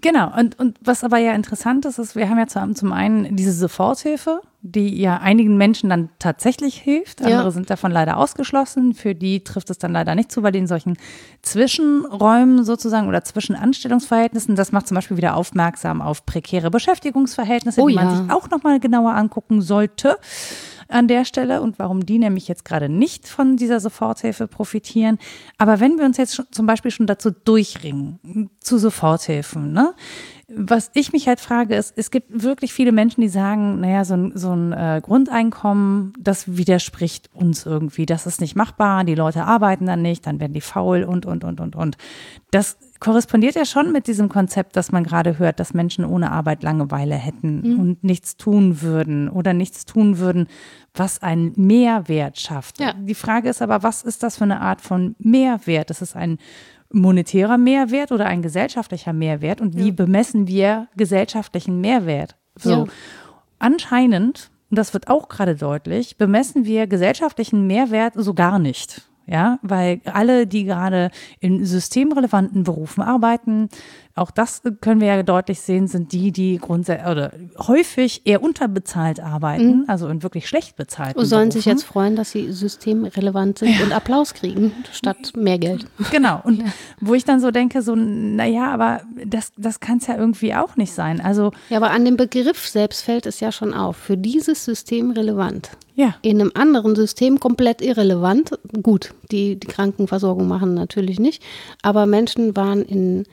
[0.00, 0.30] Genau.
[0.38, 4.42] Und, und was aber ja interessant ist, ist, wir haben ja zum einen diese Soforthilfe
[4.60, 7.22] die ja einigen Menschen dann tatsächlich hilft.
[7.22, 7.50] Andere ja.
[7.50, 8.92] sind davon leider ausgeschlossen.
[8.92, 10.96] Für die trifft es dann leider nicht zu, weil die in solchen
[11.42, 17.94] Zwischenräumen sozusagen oder Zwischenanstellungsverhältnissen, das macht zum Beispiel wieder aufmerksam auf prekäre Beschäftigungsverhältnisse, oh, die
[17.94, 18.16] man ja.
[18.16, 20.16] sich auch nochmal genauer angucken sollte
[20.88, 25.18] an der Stelle und warum die nämlich jetzt gerade nicht von dieser Soforthilfe profitieren.
[25.58, 29.94] Aber wenn wir uns jetzt zum Beispiel schon dazu durchringen, zu Soforthilfen, ne?
[30.50, 34.14] Was ich mich halt frage, ist, es gibt wirklich viele Menschen, die sagen, naja, so
[34.14, 38.06] ein, so ein äh, Grundeinkommen, das widerspricht uns irgendwie.
[38.06, 41.44] Das ist nicht machbar, die Leute arbeiten dann nicht, dann werden die faul und, und,
[41.44, 41.98] und, und, und.
[42.50, 46.62] Das korrespondiert ja schon mit diesem Konzept, dass man gerade hört, dass Menschen ohne Arbeit
[46.62, 47.80] Langeweile hätten mhm.
[47.80, 50.46] und nichts tun würden oder nichts tun würden,
[50.94, 52.80] was einen Mehrwert schafft.
[52.80, 52.94] Ja.
[52.94, 55.90] Die Frage ist aber, was ist das für eine Art von Mehrwert?
[55.90, 56.38] Das ist ein
[56.90, 59.94] monetärer Mehrwert oder ein gesellschaftlicher Mehrwert und wie ja.
[59.94, 62.36] bemessen wir gesellschaftlichen Mehrwert?
[62.54, 62.70] So.
[62.70, 62.84] Ja.
[63.58, 69.02] Anscheinend, und das wird auch gerade deutlich, bemessen wir gesellschaftlichen Mehrwert so gar nicht.
[69.30, 73.68] Ja, weil alle, die gerade in systemrelevanten Berufen arbeiten,
[74.18, 79.20] auch das können wir ja deutlich sehen, sind die, die grundsätzlich oder häufig eher unterbezahlt
[79.20, 79.84] arbeiten, mhm.
[79.86, 81.60] also in wirklich schlecht bezahlten Und sollen Berufen.
[81.60, 83.84] sich jetzt freuen, dass sie systemrelevant sind ja.
[83.84, 85.86] und Applaus kriegen, statt mehr Geld.
[86.10, 86.40] Genau.
[86.44, 86.66] Und ja.
[87.00, 90.76] wo ich dann so denke, so, naja, aber das, das kann es ja irgendwie auch
[90.76, 91.20] nicht sein.
[91.20, 91.52] Also.
[91.68, 93.96] Ja, aber an dem Begriff selbst fällt es ja schon auf.
[93.96, 95.70] Für dieses System relevant.
[95.94, 96.14] Ja.
[96.22, 98.58] In einem anderen System komplett irrelevant.
[98.82, 101.42] Gut, die, die Krankenversorgung machen natürlich nicht.
[101.82, 103.24] Aber Menschen waren in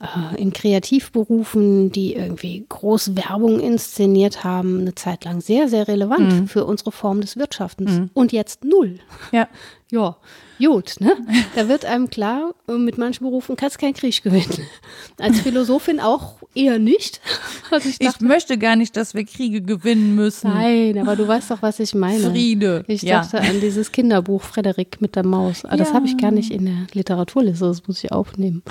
[0.00, 6.32] äh, in Kreativberufen, die irgendwie groß Werbung inszeniert haben, eine Zeit lang sehr, sehr relevant
[6.32, 6.48] mhm.
[6.48, 7.92] für unsere Form des Wirtschaftens.
[7.92, 8.10] Mhm.
[8.14, 8.98] Und jetzt null.
[9.32, 9.48] Ja.
[9.90, 10.18] Ja,
[10.58, 11.16] gut, ne?
[11.54, 14.66] Da wird einem klar, mit manchen Berufen kannst du keinen Krieg gewinnen.
[15.18, 17.22] Als Philosophin auch eher nicht.
[17.70, 20.48] Also ich, dachte, ich, möchte gar nicht, dass wir Kriege gewinnen müssen.
[20.50, 22.30] Nein, aber du weißt doch, was ich meine.
[22.30, 22.82] Friede.
[22.86, 23.20] Ich ja.
[23.20, 25.66] dachte an dieses Kinderbuch Frederik mit der Maus.
[25.66, 25.84] Aber ja.
[25.84, 28.62] das habe ich gar nicht in der Literaturliste, das muss ich aufnehmen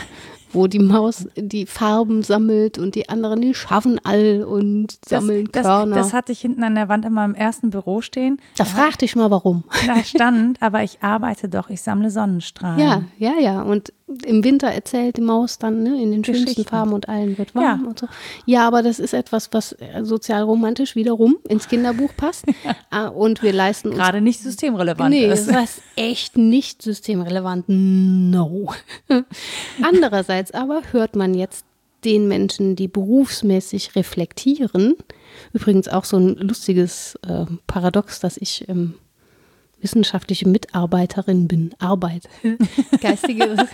[0.52, 5.64] wo die Maus die Farben sammelt und die anderen, die schaffen all und sammeln das,
[5.64, 5.95] Körner.
[5.95, 8.39] Das, das hatte ich hinten an der Wand in meinem ersten Büro stehen.
[8.58, 9.64] Da fragte ich mal, warum.
[9.86, 12.80] Da stand, aber ich arbeite doch, ich sammle Sonnenstrahlen.
[12.80, 13.62] Ja, ja, ja.
[13.62, 13.93] Und
[14.26, 17.84] im Winter erzählt die Maus dann ne, in den schönsten Farben und allen wird warm
[17.84, 17.89] ja.
[17.89, 18.08] und so.
[18.45, 22.45] Ja, aber das ist etwas, was sozialromantisch wiederum ins Kinderbuch passt.
[22.89, 23.97] Ah, und wir leisten uns.
[23.97, 25.53] Gerade nicht systemrelevant nee, ist.
[25.53, 27.66] was echt nicht systemrelevant.
[27.68, 28.74] No.
[29.82, 31.66] Andererseits aber hört man jetzt
[32.05, 34.95] den Menschen, die berufsmäßig reflektieren,
[35.53, 38.95] übrigens auch so ein lustiges äh, Paradox, dass ich ähm,
[39.82, 41.73] wissenschaftliche Mitarbeiterin bin.
[41.80, 42.23] Arbeit.
[43.01, 43.55] Geistige.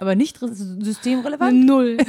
[0.00, 1.66] Aber nicht systemrelevant?
[1.66, 1.98] Null.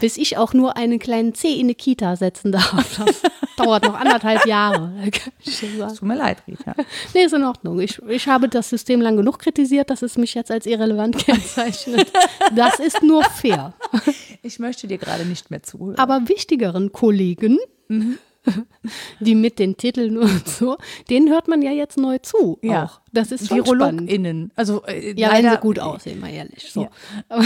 [0.00, 2.98] Bis ich auch nur einen kleinen C in eine Kita setzen darf.
[2.98, 3.22] Das
[3.56, 4.92] dauert noch anderthalb Jahre.
[5.44, 6.74] Tut mir leid, Rita.
[7.14, 7.80] Nee, ist in Ordnung.
[7.80, 12.10] Ich, ich habe das System lang genug kritisiert, dass es mich jetzt als irrelevant kennzeichnet.
[12.54, 13.74] Das ist nur fair.
[14.42, 15.98] Ich möchte dir gerade nicht mehr zuhören.
[15.98, 18.18] Aber wichtigeren Kollegen mhm.
[19.20, 20.76] die mit den Titeln und so,
[21.08, 22.58] denen hört man ja jetzt neu zu.
[22.62, 22.84] Ja.
[22.84, 23.00] Auch.
[23.12, 24.52] Das ist schon innen.
[24.54, 26.70] Also äh, ja, leider, wenn sie gut aussehen, mal ehrlich.
[26.72, 26.82] So.
[26.82, 26.90] Ja.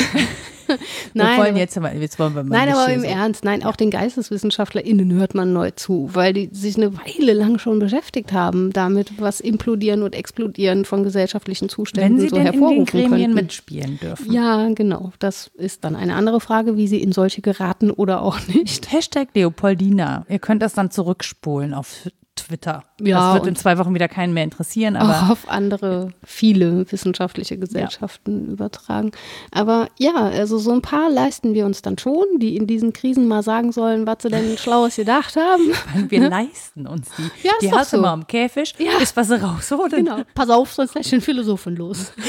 [1.14, 3.06] nein, wir wollen jetzt, mal, jetzt wollen wir mal Nein, aber im so.
[3.06, 7.58] Ernst, nein, auch den GeisteswissenschaftlerInnen hört man neu zu, weil die sich eine Weile lang
[7.58, 12.44] schon beschäftigt haben, damit was implodieren und explodieren von gesellschaftlichen Zuständen Wenn sie so denn
[12.44, 13.34] hervorrufen in den Gremien könnten.
[13.34, 14.32] mitspielen dürfen.
[14.32, 15.12] Ja, genau.
[15.18, 18.92] Das ist dann eine andere Frage, wie sie in solche geraten oder auch nicht.
[18.92, 20.26] Hashtag Leopoldina.
[20.28, 22.84] Ihr könnt das dann zurückspulen auf Twitter.
[23.00, 24.96] Ja, das wird in zwei Wochen wieder keinen mehr interessieren.
[24.96, 28.52] Aber auch auf andere, viele wissenschaftliche Gesellschaften ja.
[28.52, 29.12] übertragen.
[29.50, 33.28] Aber ja, also so ein paar leisten wir uns dann schon, die in diesen Krisen
[33.28, 35.72] mal sagen sollen, was sie denn Schlaues gedacht haben.
[36.08, 36.28] Wir ne?
[36.28, 37.46] leisten uns die.
[37.46, 38.02] Ja, die hast du so.
[38.02, 38.98] mal am Käfig, ja.
[39.00, 40.04] ist was sie rausholen.
[40.04, 40.22] Genau.
[40.34, 42.12] Pass auf, sonst gleich den Philosophen los.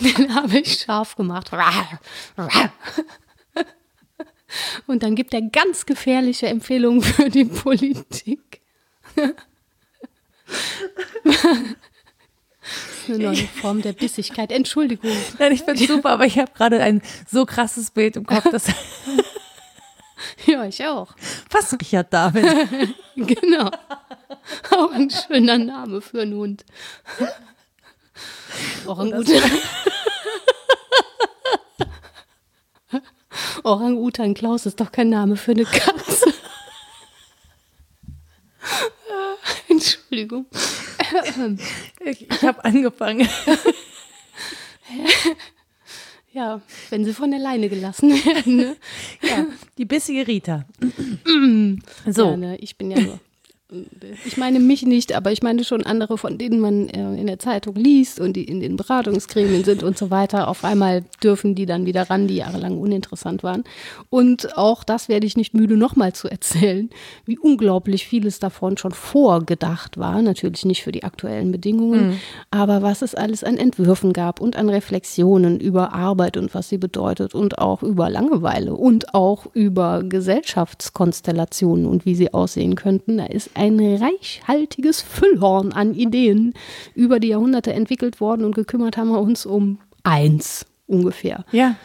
[0.00, 1.50] den habe ich scharf gemacht.
[4.86, 8.60] Und dann gibt er ganz gefährliche Empfehlungen für die Politik.
[13.08, 14.52] eine neue Form der Bissigkeit.
[14.52, 15.10] Entschuldigung.
[15.38, 18.66] Nein, ich finde super, aber ich habe gerade ein so krasses Bild im Kopf, dass.
[20.46, 21.14] ja, ich auch.
[21.50, 22.94] Was Richard David.
[23.16, 23.70] genau.
[24.70, 26.64] Auch ein schöner Name für einen Hund.
[28.86, 29.40] Auch ein guter.
[33.62, 36.32] Orang-Utan Klaus ist doch kein Name für eine Katze.
[39.68, 40.46] Entschuldigung.
[42.04, 43.28] Ich, ich habe angefangen.
[46.32, 46.60] Ja,
[46.90, 48.56] wenn sie von der Leine gelassen werden.
[48.56, 48.76] Ne?
[49.20, 49.46] Ja,
[49.78, 50.64] die bissige Rita.
[52.06, 52.30] so.
[52.30, 53.18] Ja, ne, ich bin ja nur
[54.24, 57.38] Ich meine mich nicht, aber ich meine schon andere, von denen man äh, in der
[57.38, 60.48] Zeitung liest und die in den Beratungsgremien sind und so weiter.
[60.48, 63.64] Auf einmal dürfen die dann wieder ran, die jahrelang uninteressant waren.
[64.08, 66.90] Und auch das werde ich nicht müde, nochmal zu erzählen,
[67.26, 70.20] wie unglaublich vieles davon schon vorgedacht war.
[70.20, 72.16] Natürlich nicht für die aktuellen Bedingungen, mhm.
[72.50, 76.78] aber was es alles an Entwürfen gab und an Reflexionen über Arbeit und was sie
[76.78, 83.18] bedeutet und auch über Langeweile und auch über Gesellschaftskonstellationen und wie sie aussehen könnten.
[83.18, 86.54] Da ist ein reichhaltiges Füllhorn an Ideen
[86.94, 91.44] über die Jahrhunderte entwickelt worden und gekümmert haben wir uns um eins ungefähr.
[91.52, 91.76] Ja,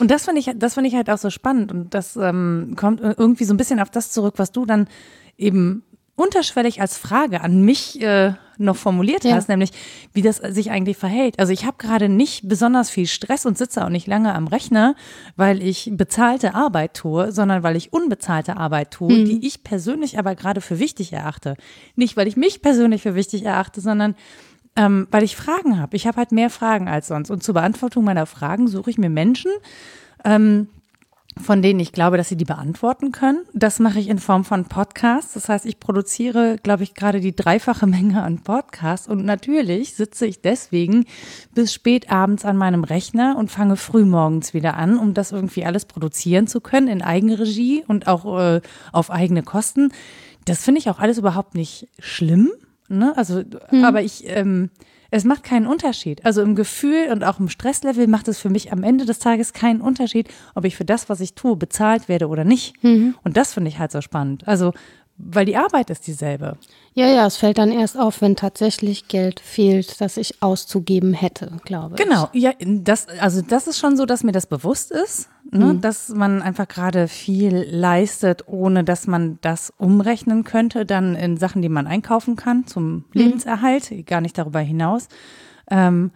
[0.00, 3.00] und das finde ich, das finde ich halt auch so spannend und das ähm, kommt
[3.00, 4.88] irgendwie so ein bisschen auf das zurück, was du dann
[5.36, 5.82] eben
[6.16, 9.34] unterschwellig als Frage an mich äh, noch formuliert ja.
[9.34, 9.70] hast, nämlich
[10.12, 11.38] wie das sich eigentlich verhält.
[11.38, 14.94] Also ich habe gerade nicht besonders viel Stress und sitze auch nicht lange am Rechner,
[15.36, 19.24] weil ich bezahlte Arbeit tue, sondern weil ich unbezahlte Arbeit tue, mhm.
[19.24, 21.56] die ich persönlich aber gerade für wichtig erachte.
[21.96, 24.14] Nicht, weil ich mich persönlich für wichtig erachte, sondern
[24.76, 25.96] ähm, weil ich Fragen habe.
[25.96, 27.30] Ich habe halt mehr Fragen als sonst.
[27.30, 29.50] Und zur Beantwortung meiner Fragen suche ich mir Menschen,
[30.24, 30.68] ähm,
[31.40, 33.44] von denen ich glaube, dass sie die beantworten können.
[33.52, 35.34] Das mache ich in Form von Podcasts.
[35.34, 39.08] Das heißt, ich produziere, glaube ich, gerade die dreifache Menge an Podcasts.
[39.08, 41.06] Und natürlich sitze ich deswegen
[41.54, 45.64] bis spät abends an meinem Rechner und fange früh morgens wieder an, um das irgendwie
[45.64, 48.60] alles produzieren zu können in Eigenregie und auch äh,
[48.92, 49.90] auf eigene Kosten.
[50.44, 52.50] Das finde ich auch alles überhaupt nicht schlimm.
[52.88, 53.12] Ne?
[53.16, 53.84] Also, hm.
[53.84, 54.70] aber ich, ähm,
[55.10, 56.24] es macht keinen Unterschied.
[56.24, 59.52] Also im Gefühl und auch im Stresslevel macht es für mich am Ende des Tages
[59.52, 62.82] keinen Unterschied, ob ich für das, was ich tue, bezahlt werde oder nicht.
[62.82, 63.14] Mhm.
[63.24, 64.46] Und das finde ich halt so spannend.
[64.46, 64.72] Also,
[65.18, 66.56] weil die Arbeit ist dieselbe.
[66.94, 71.52] Ja, ja, es fällt dann erst auf, wenn tatsächlich Geld fehlt, das ich auszugeben hätte,
[71.64, 72.04] glaube ich.
[72.04, 75.80] Genau, ja, das, also das ist schon so, dass mir das bewusst ist, ne, mhm.
[75.80, 81.62] dass man einfach gerade viel leistet, ohne dass man das umrechnen könnte, dann in Sachen,
[81.62, 83.04] die man einkaufen kann zum mhm.
[83.12, 85.08] Lebenserhalt, gar nicht darüber hinaus.
[85.70, 86.12] Ähm,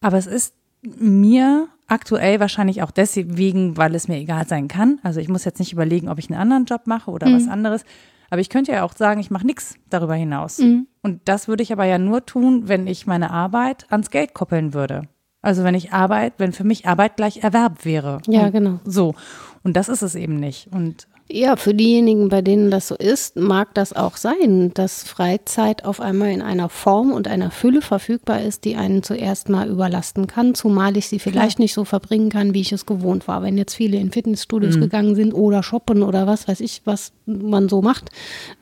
[0.00, 5.00] aber es ist mir aktuell wahrscheinlich auch deswegen, weil es mir egal sein kann.
[5.02, 7.36] Also ich muss jetzt nicht überlegen, ob ich einen anderen Job mache oder mhm.
[7.36, 7.84] was anderes
[8.30, 10.58] aber ich könnte ja auch sagen, ich mache nichts darüber hinaus.
[10.58, 10.86] Mhm.
[11.02, 14.74] Und das würde ich aber ja nur tun, wenn ich meine Arbeit ans Geld koppeln
[14.74, 15.02] würde.
[15.40, 18.18] Also wenn ich Arbeit, wenn für mich Arbeit gleich Erwerb wäre.
[18.26, 18.80] Ja, genau.
[18.84, 19.14] So.
[19.62, 20.68] Und das ist es eben nicht.
[20.72, 25.84] Und ja, für diejenigen, bei denen das so ist, mag das auch sein, dass Freizeit
[25.84, 30.26] auf einmal in einer Form und einer Fülle verfügbar ist, die einen zuerst mal überlasten
[30.26, 31.64] kann, zumal ich sie vielleicht Klar.
[31.64, 33.42] nicht so verbringen kann, wie ich es gewohnt war.
[33.42, 34.80] Wenn jetzt viele in Fitnessstudios mhm.
[34.80, 38.08] gegangen sind oder shoppen oder was weiß ich, was man so macht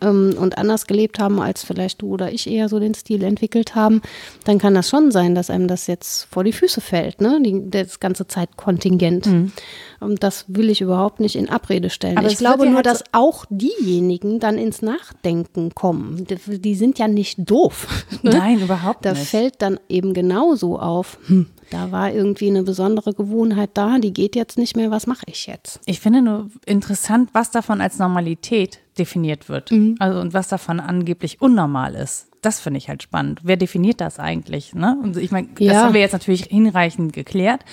[0.00, 3.76] ähm, und anders gelebt haben, als vielleicht du oder ich eher so den Stil entwickelt
[3.76, 4.02] haben,
[4.44, 7.40] dann kann das schon sein, dass einem das jetzt vor die Füße fällt, ne?
[7.44, 9.26] Die, das ganze Zeitkontingent.
[9.26, 9.52] Mhm.
[10.00, 12.18] Und das will ich überhaupt nicht in Abrede stellen.
[12.18, 16.26] Aber ich glaube nur, halt dass auch diejenigen dann ins Nachdenken kommen.
[16.26, 18.06] Die, sind ja nicht doof.
[18.22, 18.30] Ne?
[18.38, 19.22] Nein, überhaupt da nicht.
[19.22, 24.12] Da fällt dann eben genauso auf, hm, da war irgendwie eine besondere Gewohnheit da, die
[24.12, 25.80] geht jetzt nicht mehr, was mache ich jetzt?
[25.86, 29.70] Ich finde nur interessant, was davon als Normalität definiert wird.
[29.70, 29.96] Mhm.
[29.98, 32.28] Also und was davon angeblich unnormal ist.
[32.42, 33.40] Das finde ich halt spannend.
[33.42, 34.74] Wer definiert das eigentlich?
[34.74, 34.96] Ne?
[35.02, 35.72] Und ich meine, ja.
[35.72, 37.64] das haben wir jetzt natürlich hinreichend geklärt.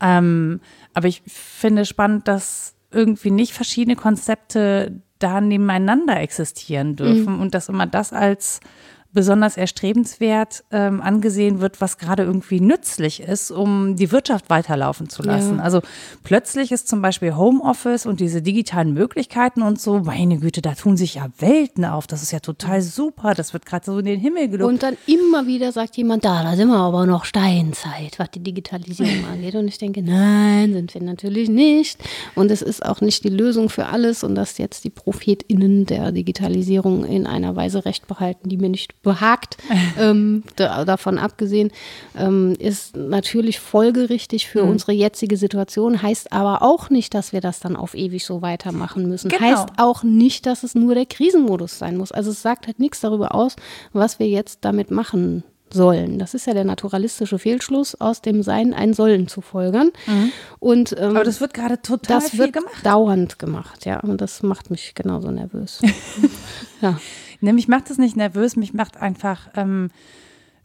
[0.00, 0.60] Ähm,
[0.94, 7.40] aber ich finde spannend, dass irgendwie nicht verschiedene Konzepte da nebeneinander existieren dürfen mhm.
[7.40, 8.60] und dass immer das als
[9.18, 15.24] besonders erstrebenswert ähm, angesehen wird, was gerade irgendwie nützlich ist, um die Wirtschaft weiterlaufen zu
[15.24, 15.56] lassen.
[15.56, 15.64] Ja.
[15.64, 15.80] Also
[16.22, 20.96] plötzlich ist zum Beispiel Homeoffice und diese digitalen Möglichkeiten und so, meine Güte, da tun
[20.96, 22.06] sich ja Welten auf.
[22.06, 23.34] Das ist ja total super.
[23.34, 24.72] Das wird gerade so in den Himmel gelobt.
[24.72, 28.44] Und dann immer wieder sagt jemand, da, da sind wir aber noch Steinzeit, was die
[28.44, 29.56] Digitalisierung angeht.
[29.56, 31.98] Und ich denke, nein, sind wir natürlich nicht.
[32.36, 36.12] Und es ist auch nicht die Lösung für alles und dass jetzt die ProphetInnen der
[36.12, 39.56] Digitalisierung in einer Weise recht behalten, die mir nicht behagt,
[39.98, 41.72] ähm, da, davon abgesehen,
[42.16, 44.70] ähm, ist natürlich folgerichtig für mhm.
[44.70, 49.08] unsere jetzige Situation, heißt aber auch nicht, dass wir das dann auf ewig so weitermachen
[49.08, 49.30] müssen.
[49.30, 49.40] Genau.
[49.40, 52.12] Heißt auch nicht, dass es nur der Krisenmodus sein muss.
[52.12, 53.56] Also es sagt halt nichts darüber aus,
[53.92, 55.42] was wir jetzt damit machen
[55.72, 56.18] sollen.
[56.18, 59.90] Das ist ja der naturalistische Fehlschluss, aus dem Sein ein Sollen zu folgern.
[60.06, 60.32] Mhm.
[60.58, 62.84] Und, ähm, Aber das wird gerade total das viel wird gemacht.
[62.84, 64.00] dauernd gemacht, ja.
[64.00, 65.80] Und das macht mich genauso nervös.
[66.80, 66.98] ja.
[67.40, 69.90] Ne, mich macht das nicht nervös, mich macht einfach, ähm,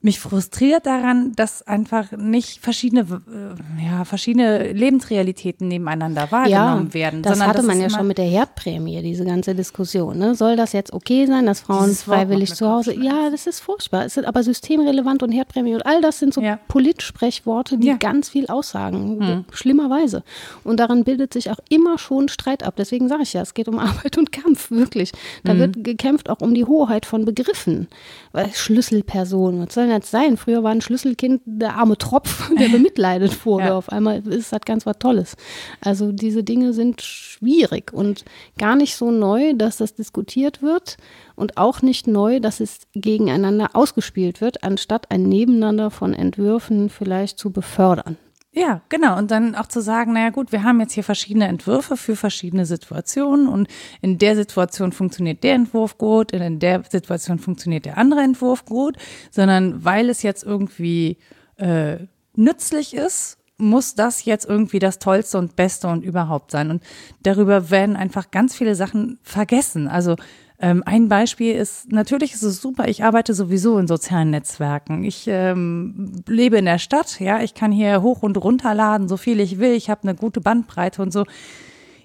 [0.03, 7.21] mich frustriert daran, dass einfach nicht verschiedene, äh, ja, verschiedene Lebensrealitäten nebeneinander wahrgenommen ja, werden.
[7.21, 10.17] Das hatte man ja schon mit der Herdprämie, diese ganze Diskussion.
[10.17, 10.35] Ne?
[10.35, 12.93] Soll das jetzt okay sein, dass Frauen freiwillig zu Hause?
[12.93, 14.05] Ja, das ist furchtbar.
[14.05, 16.59] Es sind aber systemrelevant und Herdprämie und all das sind so ja.
[16.67, 17.95] Politsprechworte, die ja.
[17.95, 19.45] ganz viel aussagen, hm.
[19.51, 20.23] schlimmerweise.
[20.65, 22.75] Und daran bildet sich auch immer schon Streit ab.
[22.77, 25.13] Deswegen sage ich ja, es geht um Arbeit und Kampf, wirklich.
[25.45, 25.59] Da hm.
[25.59, 27.87] wird gekämpft auch um die Hoheit von Begriffen.
[28.33, 30.37] Weil Schlüsselperson, was soll jetzt sein?
[30.37, 33.65] Früher war ein Schlüsselkind der arme Tropf, der bemitleidet wurde.
[33.65, 33.77] Ja.
[33.77, 35.37] Auf einmal ist das ganz was Tolles.
[35.81, 38.25] Also diese Dinge sind schwierig und
[38.57, 40.97] gar nicht so neu, dass das diskutiert wird
[41.35, 47.37] und auch nicht neu, dass es gegeneinander ausgespielt wird, anstatt ein Nebeneinander von Entwürfen vielleicht
[47.37, 48.17] zu befördern.
[48.55, 49.17] Ja, genau.
[49.17, 52.67] Und dann auch zu sagen, naja gut, wir haben jetzt hier verschiedene Entwürfe für verschiedene
[52.67, 53.67] Situationen und
[54.01, 58.95] in der Situation funktioniert der Entwurf gut, in der Situation funktioniert der andere Entwurf gut,
[59.31, 61.17] sondern weil es jetzt irgendwie
[61.57, 61.97] äh,
[62.35, 66.69] nützlich ist, muss das jetzt irgendwie das Tollste und Beste und überhaupt sein.
[66.69, 66.83] Und
[67.23, 69.87] darüber werden einfach ganz viele Sachen vergessen.
[69.87, 70.15] Also
[70.59, 75.03] ähm, ein Beispiel ist, natürlich ist es super, ich arbeite sowieso in sozialen Netzwerken.
[75.03, 79.17] Ich ähm, lebe in der Stadt, ja, ich kann hier hoch und runter laden, so
[79.17, 81.25] viel ich will, ich habe eine gute Bandbreite und so.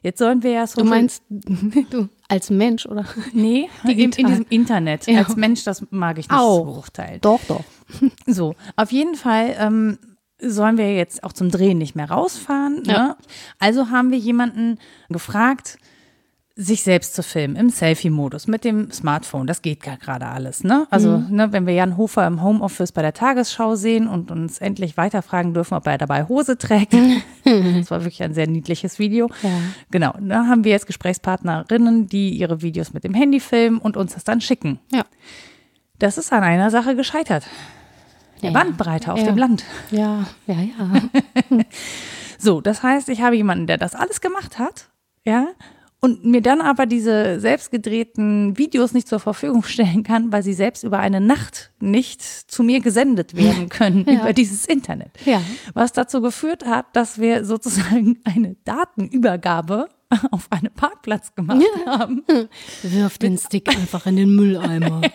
[0.03, 0.80] Jetzt sollen wir ja so.
[0.80, 1.22] Du meinst,
[1.90, 3.05] du als Mensch, oder?
[3.32, 5.07] Nee, in, in, diesem Internet.
[5.07, 5.18] Ja.
[5.18, 6.64] Als Mensch, das mag ich nicht Auch.
[6.64, 7.20] beurteilen.
[7.20, 7.64] Doch, doch.
[8.26, 9.99] So, auf jeden Fall ähm,
[10.38, 12.82] sollen wir jetzt auch zum Drehen nicht mehr rausfahren.
[12.82, 12.92] Ne?
[12.92, 13.16] Ja.
[13.59, 14.78] Also haben wir jemanden
[15.09, 15.78] gefragt,
[16.61, 19.46] sich selbst zu filmen im Selfie-Modus mit dem Smartphone.
[19.46, 20.64] Das geht gar gerade alles.
[20.64, 20.88] Ne?
[20.90, 21.36] Also, mhm.
[21.36, 25.54] ne, wenn wir Jan Hofer im Homeoffice bei der Tagesschau sehen und uns endlich weiterfragen
[25.54, 26.94] dürfen, ob er dabei Hose trägt.
[27.44, 29.30] das war wirklich ein sehr niedliches Video.
[29.44, 29.50] Ja.
[29.92, 30.14] Genau.
[30.20, 34.24] Da haben wir jetzt Gesprächspartnerinnen, die ihre Videos mit dem Handy filmen und uns das
[34.24, 34.80] dann schicken.
[34.92, 35.04] Ja.
[36.00, 37.46] Das ist an einer Sache gescheitert.
[38.42, 38.59] Der ja.
[38.59, 39.26] Bandbreite auf ja.
[39.26, 39.64] dem Land.
[39.92, 41.61] Ja, ja, ja.
[42.38, 44.88] so, das heißt, ich habe jemanden, der das alles gemacht hat.
[45.24, 45.46] Ja,
[46.01, 50.53] und mir dann aber diese selbst gedrehten Videos nicht zur Verfügung stellen kann, weil sie
[50.53, 54.20] selbst über eine Nacht nicht zu mir gesendet werden können ja.
[54.20, 55.11] über dieses Internet.
[55.24, 55.42] Ja.
[55.74, 59.88] Was dazu geführt hat, dass wir sozusagen eine Datenübergabe
[60.30, 61.99] auf einem Parkplatz gemacht ja.
[61.99, 62.22] haben.
[62.82, 65.03] Wirf den Stick einfach in den Mülleimer.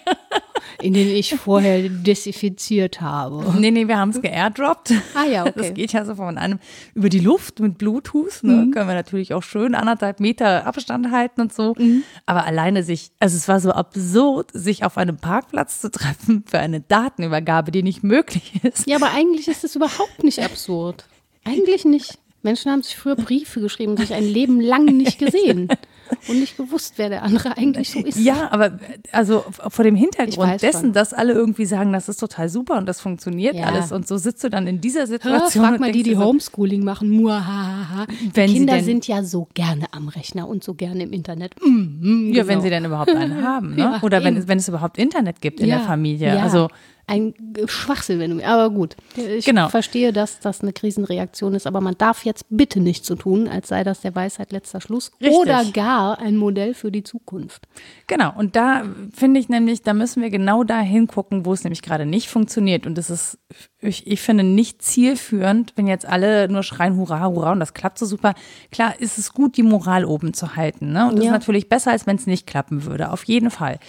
[0.81, 3.53] in den ich vorher desinfiziert habe.
[3.59, 4.93] Nee, nee, wir haben es geairdroppt.
[5.15, 5.53] Ah ja, okay.
[5.55, 6.59] Das geht ja so von einem
[6.93, 8.43] über die Luft mit Bluetooth.
[8.43, 8.53] Ne?
[8.53, 8.71] Mhm.
[8.71, 11.75] Können wir natürlich auch schön anderthalb Meter Abstand halten und so.
[11.77, 12.03] Mhm.
[12.25, 16.59] Aber alleine sich, also es war so absurd, sich auf einem Parkplatz zu treffen für
[16.59, 18.87] eine Datenübergabe, die nicht möglich ist.
[18.87, 21.05] Ja, aber eigentlich ist es überhaupt nicht absurd.
[21.43, 22.19] Eigentlich nicht.
[22.41, 25.69] Menschen haben sich früher Briefe geschrieben, sich ein Leben lang nicht gesehen
[26.27, 28.17] und nicht gewusst, wer der andere eigentlich so ist.
[28.17, 28.79] Ja, aber
[29.11, 30.93] also vor dem Hintergrund dessen, schon.
[30.93, 33.65] dass alle irgendwie sagen, das ist total super und das funktioniert ja.
[33.65, 35.63] alles und so sitzt du dann in dieser Situation.
[35.63, 38.05] Hör, frag mal die, die so, Homeschooling machen, muahaha.
[38.33, 41.55] Wenn die Kinder sind ja so gerne am Rechner und so gerne im Internet.
[41.61, 42.47] Mm, mm, ja, genau.
[42.47, 43.79] wenn sie denn überhaupt einen haben, ne?
[43.79, 46.41] Ja, Oder wenn, wenn es überhaupt Internet gibt in ja, der Familie.
[46.41, 46.69] Also
[47.05, 47.33] ein
[47.65, 48.95] Schwachsinn, wenn du, aber gut.
[49.15, 49.67] Ich genau.
[49.67, 53.67] verstehe, dass das eine Krisenreaktion ist, aber man darf jetzt bitte nicht so tun, als
[53.67, 55.37] sei das der Weisheit letzter Schluss Richtig.
[55.37, 57.67] oder gar ein Modell für die Zukunft.
[58.07, 58.83] Genau, und da
[59.13, 62.87] finde ich nämlich, da müssen wir genau da hingucken, wo es nämlich gerade nicht funktioniert.
[62.87, 63.37] Und das ist,
[63.81, 67.99] ich, ich finde, nicht zielführend, wenn jetzt alle nur schreien, hurra, hurra, und das klappt
[67.99, 68.33] so super.
[68.71, 70.93] Klar ist es gut, die Moral oben zu halten.
[70.93, 71.09] Ne?
[71.09, 71.31] Und das ja.
[71.31, 73.79] ist natürlich besser, als wenn es nicht klappen würde, auf jeden Fall.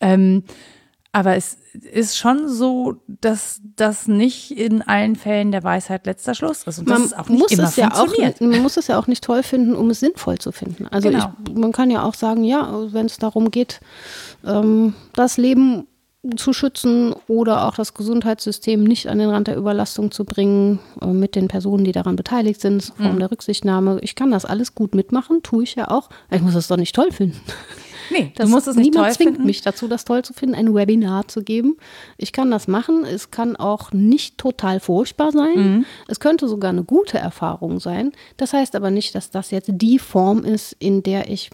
[0.00, 0.44] Ähm,
[1.12, 1.58] aber es
[1.92, 6.78] ist schon so, dass das nicht in allen Fällen der Weisheit letzter Schluss ist.
[6.78, 8.98] Und man das ist auch nicht muss immer es ja auch, Man muss es ja
[8.98, 10.86] auch nicht toll finden, um es sinnvoll zu finden.
[10.86, 11.32] Also genau.
[11.46, 13.80] ich, man kann ja auch sagen, ja, wenn es darum geht,
[14.44, 15.86] ähm, das Leben
[16.36, 21.06] zu schützen oder auch das Gesundheitssystem nicht an den Rand der Überlastung zu bringen äh,
[21.06, 23.18] mit den Personen, die daran beteiligt sind, Form mhm.
[23.18, 23.98] der Rücksichtnahme.
[24.00, 26.08] Ich kann das alles gut mitmachen, tue ich ja auch.
[26.30, 27.40] Ich muss es doch nicht toll finden.
[28.12, 29.46] Nee, das du musst es nicht niemand toll zwingt finden.
[29.46, 31.76] mich dazu, das toll zu finden, ein Webinar zu geben.
[32.18, 33.04] Ich kann das machen.
[33.04, 35.56] Es kann auch nicht total furchtbar sein.
[35.56, 35.84] Mhm.
[36.08, 38.12] Es könnte sogar eine gute Erfahrung sein.
[38.36, 41.50] Das heißt aber nicht, dass das jetzt die Form ist, in der ich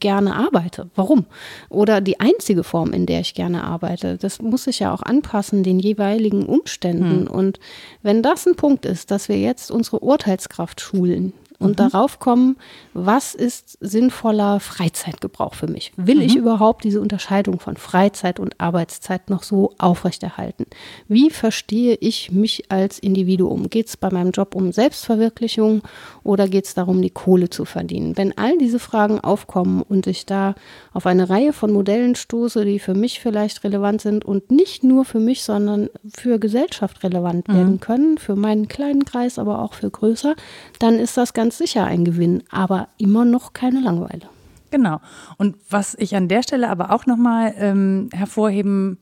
[0.00, 0.90] gerne arbeite.
[0.94, 1.26] Warum?
[1.68, 4.18] Oder die einzige Form, in der ich gerne arbeite.
[4.18, 7.22] Das muss sich ja auch anpassen den jeweiligen Umständen.
[7.22, 7.26] Mhm.
[7.28, 7.60] Und
[8.02, 11.32] wenn das ein Punkt ist, dass wir jetzt unsere Urteilskraft schulen,
[11.64, 11.90] und mhm.
[11.90, 12.56] darauf kommen,
[12.92, 15.92] was ist sinnvoller Freizeitgebrauch für mich?
[15.96, 16.22] Will mhm.
[16.22, 20.66] ich überhaupt diese Unterscheidung von Freizeit und Arbeitszeit noch so aufrechterhalten?
[21.08, 23.70] Wie verstehe ich mich als Individuum?
[23.70, 25.82] Geht es bei meinem Job um Selbstverwirklichung
[26.22, 28.16] oder geht es darum, die Kohle zu verdienen?
[28.16, 30.54] Wenn all diese Fragen aufkommen und ich da
[30.92, 35.04] auf eine Reihe von Modellen stoße, die für mich vielleicht relevant sind und nicht nur
[35.04, 37.54] für mich, sondern für Gesellschaft relevant mhm.
[37.54, 40.34] werden können, für meinen kleinen Kreis, aber auch für größer,
[40.78, 44.28] dann ist das ganz sicher ein Gewinn, aber immer noch keine Langeweile.
[44.70, 45.00] Genau.
[45.38, 48.98] Und was ich an der Stelle aber auch nochmal ähm, hervorheben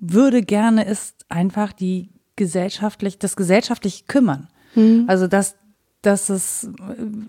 [0.00, 4.48] würde gerne, ist einfach die gesellschaftlich, das gesellschaftliche Kümmern.
[4.74, 5.04] Mhm.
[5.06, 5.54] Also dass,
[6.02, 6.68] dass es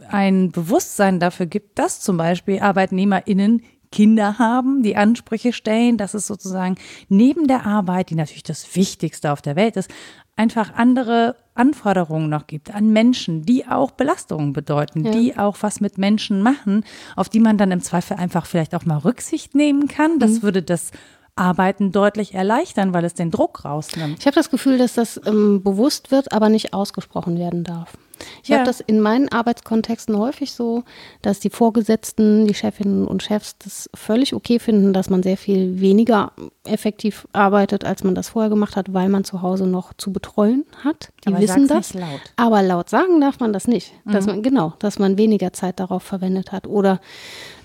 [0.09, 3.61] ein Bewusstsein dafür gibt, dass zum Beispiel ArbeitnehmerInnen
[3.91, 6.77] Kinder haben, die Ansprüche stellen, dass es sozusagen
[7.09, 9.91] neben der Arbeit, die natürlich das Wichtigste auf der Welt ist,
[10.35, 15.11] einfach andere Anforderungen noch gibt an Menschen, die auch Belastungen bedeuten, ja.
[15.11, 16.83] die auch was mit Menschen machen,
[17.15, 20.19] auf die man dann im Zweifel einfach vielleicht auch mal Rücksicht nehmen kann.
[20.19, 20.43] Das mhm.
[20.43, 20.91] würde das
[21.35, 24.19] Arbeiten deutlich erleichtern, weil es den Druck rausnimmt.
[24.19, 27.97] Ich habe das Gefühl, dass das ähm, bewusst wird, aber nicht ausgesprochen werden darf.
[28.43, 28.57] Ich ja.
[28.57, 30.83] habe das in meinen Arbeitskontexten häufig so,
[31.21, 35.79] dass die Vorgesetzten, die Chefinnen und Chefs das völlig okay finden, dass man sehr viel
[35.79, 36.31] weniger
[36.63, 40.65] effektiv arbeitet, als man das vorher gemacht hat, weil man zu Hause noch zu betreuen
[40.83, 41.11] hat.
[41.25, 41.93] Die aber wissen das.
[41.93, 42.21] Laut.
[42.35, 43.93] Aber laut sagen darf man das nicht.
[44.05, 44.11] Mhm.
[44.11, 46.67] Dass man, genau, dass man weniger Zeit darauf verwendet hat.
[46.67, 46.99] Oder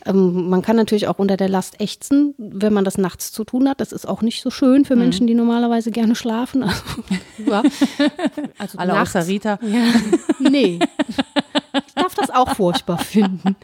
[0.08, 3.68] ähm, man kann natürlich auch unter der Last ächzen, wenn man das nachts zu tun
[3.68, 3.80] hat.
[3.80, 5.02] Das ist auch nicht so schön für mhm.
[5.02, 6.64] Menschen, die normalerweise gerne schlafen.
[7.38, 7.62] Also, ja.
[8.58, 9.58] also Alle nachts, außer Rita.
[9.62, 10.50] Ja.
[10.50, 10.80] Nee.
[12.28, 13.56] Das auch furchtbar finden.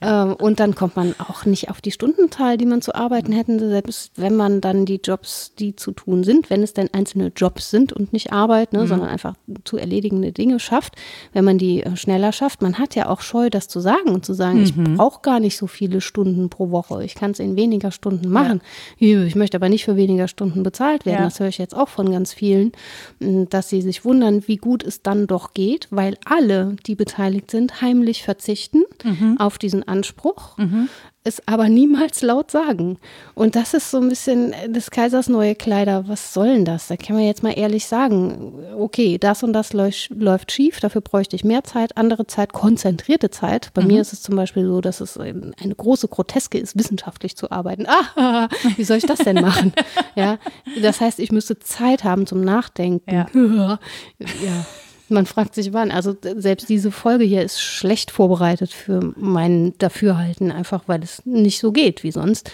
[0.00, 3.58] Ähm, und dann kommt man auch nicht auf die Stundenzahl, die man zu arbeiten hätte,
[3.58, 7.70] selbst wenn man dann die Jobs, die zu tun sind, wenn es denn einzelne Jobs
[7.70, 8.86] sind und nicht Arbeit, ne, mhm.
[8.86, 9.34] sondern einfach
[9.64, 10.94] zu erledigende Dinge schafft,
[11.32, 12.62] wenn man die äh, schneller schafft.
[12.62, 14.64] Man hat ja auch Scheu, das zu sagen und zu sagen, mhm.
[14.64, 17.04] ich brauche gar nicht so viele Stunden pro Woche.
[17.04, 18.60] Ich kann es in weniger Stunden machen.
[18.98, 19.22] Ja.
[19.22, 21.18] Ich möchte aber nicht für weniger Stunden bezahlt werden.
[21.18, 21.24] Ja.
[21.24, 22.72] Das höre ich jetzt auch von ganz vielen,
[23.18, 27.82] dass sie sich wundern, wie gut es dann doch geht, weil alle, die beteiligt sind,
[27.90, 29.36] heimlich verzichten mhm.
[29.38, 30.56] auf diesen Anspruch.
[30.58, 30.88] Mhm
[31.22, 32.98] es aber niemals laut sagen.
[33.34, 36.08] Und das ist so ein bisschen des Kaisers neue Kleider.
[36.08, 36.88] Was soll denn das?
[36.88, 41.02] Da kann man jetzt mal ehrlich sagen, okay, das und das läuft, läuft schief, dafür
[41.02, 43.70] bräuchte ich mehr Zeit, andere Zeit, konzentrierte Zeit.
[43.74, 43.88] Bei mhm.
[43.88, 47.86] mir ist es zum Beispiel so, dass es eine große Groteske ist, wissenschaftlich zu arbeiten.
[47.86, 49.74] Ah, wie soll ich das denn machen?
[50.14, 50.38] ja,
[50.80, 53.14] das heißt, ich müsste Zeit haben zum Nachdenken.
[53.14, 53.26] Ja.
[54.18, 54.66] ja.
[55.10, 55.90] Man fragt sich wann.
[55.90, 61.60] Also selbst diese Folge hier ist schlecht vorbereitet für mein Dafürhalten, einfach weil es nicht
[61.60, 62.50] so geht wie sonst.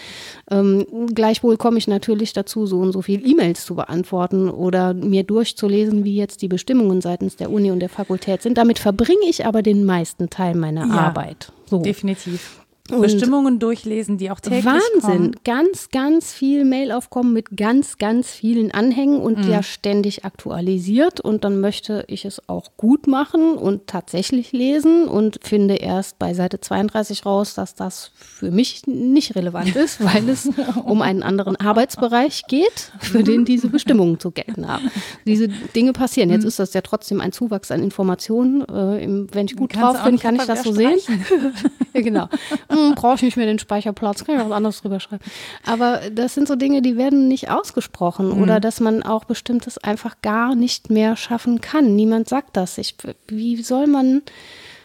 [0.49, 5.23] Ähm, gleichwohl komme ich natürlich dazu, so und so viele E-Mails zu beantworten oder mir
[5.23, 8.57] durchzulesen, wie jetzt die Bestimmungen seitens der Uni und der Fakultät sind.
[8.57, 11.51] Damit verbringe ich aber den meisten Teil meiner ja, Arbeit.
[11.69, 11.79] So.
[11.79, 12.61] Definitiv.
[12.91, 15.35] Und Bestimmungen durchlesen, die auch täglich Wahnsinn, kommen.
[15.43, 19.51] ganz, ganz viel Mailaufkommen mit ganz, ganz vielen Anhängen und mhm.
[19.51, 21.19] ja ständig aktualisiert.
[21.19, 26.33] Und dann möchte ich es auch gut machen und tatsächlich lesen und finde erst bei
[26.33, 30.49] Seite 32 raus, dass das für mich nicht relevant ist, weil es
[30.85, 34.89] um einen anderen Arbeitsbereich geht, für den diese Bestimmungen zu gelten haben.
[35.25, 36.29] Diese Dinge passieren.
[36.29, 36.49] Jetzt mhm.
[36.49, 38.61] ist das ja trotzdem ein Zuwachs an Informationen.
[38.61, 40.99] Äh, wenn ich gut drauf bin, kann ich das so sehen.
[41.93, 42.27] ja, genau
[42.95, 45.23] brauche ich nicht mehr den Speicherplatz, kann ich was anderes drüber schreiben.
[45.65, 48.41] Aber das sind so Dinge, die werden nicht ausgesprochen mhm.
[48.41, 51.95] oder dass man auch bestimmtes einfach gar nicht mehr schaffen kann.
[51.95, 52.77] Niemand sagt das.
[52.77, 52.95] Ich,
[53.27, 54.21] wie soll man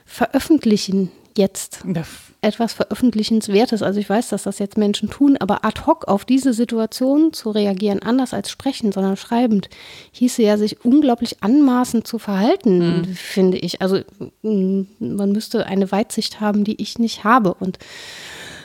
[0.05, 1.85] veröffentlichen jetzt?
[1.85, 2.03] Ja
[2.43, 3.83] etwas Veröffentlichenswertes.
[3.83, 7.51] Also ich weiß, dass das jetzt Menschen tun, aber ad hoc auf diese Situation zu
[7.51, 9.71] reagieren, anders als sprechen, sondern schreibend,
[10.11, 13.05] hieße ja, sich unglaublich anmaßend zu verhalten, mhm.
[13.15, 13.81] finde ich.
[13.81, 14.01] Also
[14.43, 17.55] mm, man müsste eine Weitsicht haben, die ich nicht habe.
[17.55, 17.79] Und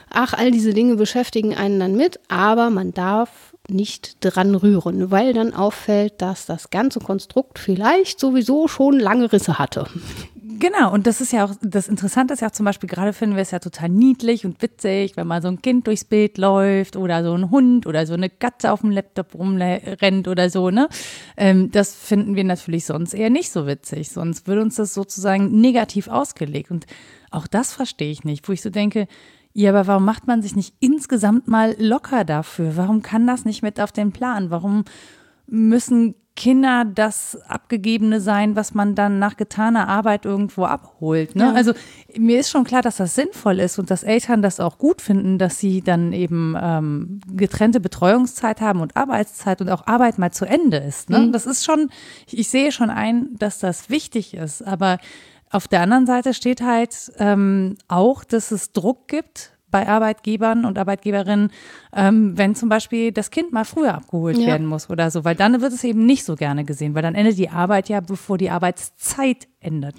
[0.10, 3.30] ach, all diese Dinge beschäftigen einen dann mit, aber man darf
[3.70, 9.60] nicht dran rühren, weil dann auffällt, dass das ganze Konstrukt vielleicht sowieso schon lange Risse
[9.60, 9.86] hatte.
[10.60, 13.36] Genau, und das ist ja auch, das Interessante ist ja auch zum Beispiel, gerade finden
[13.36, 16.96] wir es ja total niedlich und witzig, wenn mal so ein Kind durchs Bild läuft
[16.96, 20.90] oder so ein Hund oder so eine Katze auf dem Laptop rumrennt oder so, ne?
[21.36, 25.60] Ähm, das finden wir natürlich sonst eher nicht so witzig, sonst würde uns das sozusagen
[25.62, 26.72] negativ ausgelegt.
[26.72, 26.86] Und
[27.30, 29.08] auch das verstehe ich nicht, wo ich so denke,
[29.54, 32.78] ja, aber warum macht man sich nicht insgesamt mal locker dafür?
[32.78, 34.50] Warum kann das nicht mit auf den Plan?
[34.50, 34.86] Warum
[35.48, 41.36] müssen Kinder das Abgegebene sein, was man dann nach getaner Arbeit irgendwo abholt.
[41.36, 41.44] Ne?
[41.44, 41.54] Ja.
[41.54, 41.74] Also
[42.16, 45.40] mir ist schon klar, dass das sinnvoll ist und dass Eltern das auch gut finden,
[45.40, 50.46] dass sie dann eben ähm, getrennte Betreuungszeit haben und Arbeitszeit und auch Arbeit mal zu
[50.46, 51.10] Ende ist.
[51.10, 51.20] Ne?
[51.20, 51.32] Mhm.
[51.34, 51.90] Das ist schon,
[52.30, 55.00] ich sehe schon ein, dass das wichtig ist, aber
[55.50, 60.78] Auf der anderen Seite steht halt ähm, auch, dass es Druck gibt bei Arbeitgebern und
[60.78, 61.52] Arbeitgeberinnen,
[61.94, 64.48] ähm, wenn zum Beispiel das Kind mal früher abgeholt Ja.
[64.48, 67.16] werden muss oder so, weil dann wird es eben nicht so gerne gesehen, weil dann
[67.16, 69.96] endet die Arbeit ja, bevor die Arbeitszeit endet.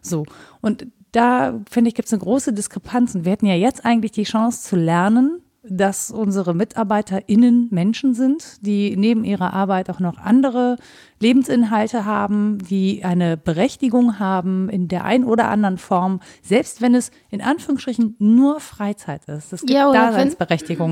[0.00, 0.24] So.
[0.60, 3.14] Und da, finde ich, gibt es eine große Diskrepanz.
[3.14, 8.66] Und wir hätten ja jetzt eigentlich die Chance zu lernen, dass unsere MitarbeiterInnen Menschen sind,
[8.66, 10.76] die neben ihrer Arbeit auch noch andere
[11.22, 17.10] Lebensinhalte haben, die eine Berechtigung haben in der ein oder anderen Form, selbst wenn es
[17.30, 19.52] in Anführungsstrichen nur Freizeit ist.
[19.52, 20.28] Es gibt Ja, oder wenn-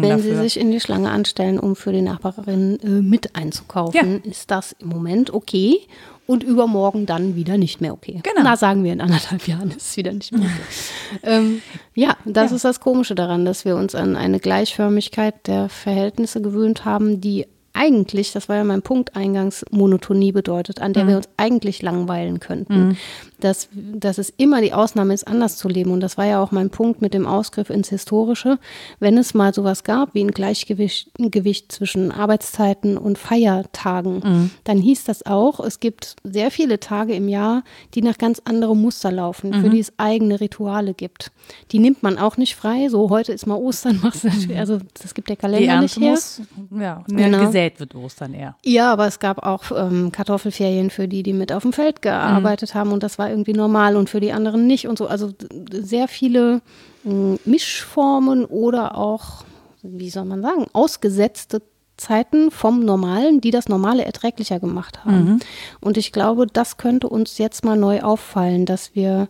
[0.03, 0.37] Wenn dafür.
[0.37, 4.73] Sie sich in die Schlange anstellen, um für die Nachbarin äh, mit einzukaufen, ist das
[4.79, 5.81] im Moment okay
[6.27, 8.21] und übermorgen dann wieder nicht mehr okay.
[8.23, 8.43] Genau.
[8.45, 11.19] Na, sagen wir in anderthalb Jahren ist es wieder nicht mehr okay.
[11.25, 11.61] ähm,
[11.95, 12.57] ja, das Ja.
[12.57, 17.47] ist das Komische daran, dass wir uns an eine Gleichförmigkeit der Verhältnisse gewöhnt haben, die
[17.73, 22.41] eigentlich, das war ja mein Punkt eingangs, Monotonie bedeutet, an der wir uns eigentlich langweilen
[22.41, 22.97] könnten.
[23.41, 25.91] Dass, dass es immer die Ausnahme ist, anders zu leben.
[25.91, 28.59] Und das war ja auch mein Punkt mit dem Ausgriff ins Historische.
[28.99, 34.79] Wenn es mal sowas gab wie ein Gleichgewicht ein Gewicht zwischen Arbeitszeiten und Feiertagen, dann
[34.79, 37.63] hieß das auch, es gibt sehr viele Tage im Jahr,
[37.95, 41.31] die nach ganz anderem Muster laufen, für die es eigene Rituale gibt.
[41.73, 42.89] Die nimmt man auch nicht frei.
[42.89, 46.11] So, heute ist mal Ostern, machst du natürlich, also das gibt der Kalender nicht her.
[46.13, 46.43] muss,
[46.79, 47.47] ja, Genau.
[47.47, 48.57] gesät wird Ostern eher.
[48.65, 52.75] Ja, aber es gab auch ähm, Kartoffelferien für die, die mit auf dem Feld gearbeitet
[52.75, 55.07] haben und das war irgendwie normal und für die anderen nicht und so.
[55.07, 55.33] Also
[55.73, 56.61] sehr viele
[57.05, 59.45] mh, Mischformen oder auch,
[59.83, 61.63] wie soll man sagen, ausgesetzte
[61.97, 65.41] Zeiten vom Normalen, die das Normale erträglicher gemacht haben.
[65.81, 69.29] Und ich glaube, das könnte uns jetzt mal neu auffallen, dass wir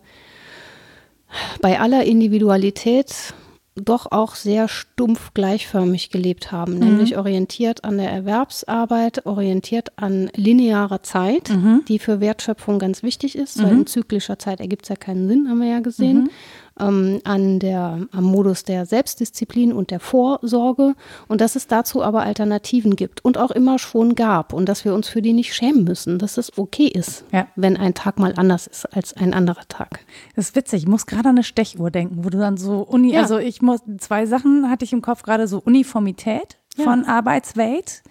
[1.61, 3.33] bei aller Individualität
[3.75, 11.03] doch auch sehr stumpf gleichförmig gelebt haben, nämlich orientiert an der Erwerbsarbeit, orientiert an linearer
[11.03, 11.49] Zeit,
[11.87, 15.47] die für Wertschöpfung ganz wichtig ist, weil in zyklischer Zeit ergibt es ja keinen Sinn,
[15.49, 16.29] haben wir ja gesehen,
[16.81, 20.95] ähm, an der, am Modus der Selbstdisziplin und der Vorsorge
[21.27, 24.93] und dass es dazu aber Alternativen gibt und auch immer schon gab und dass wir
[24.93, 27.47] uns für die nicht schämen müssen, dass es okay ist, Ja.
[27.55, 29.99] wenn ein Tag mal anders ist als ein anderer Tag.
[30.35, 30.83] Das ist witzig.
[30.83, 33.21] Ich muss gerade an eine Stechuhr denken, wo du dann so Uni, Ja.
[33.21, 36.83] also ich muss, zwei Sachen hatte ich im Kopf gerade so Uniformität Ja.
[36.85, 38.01] von Arbeitswelt.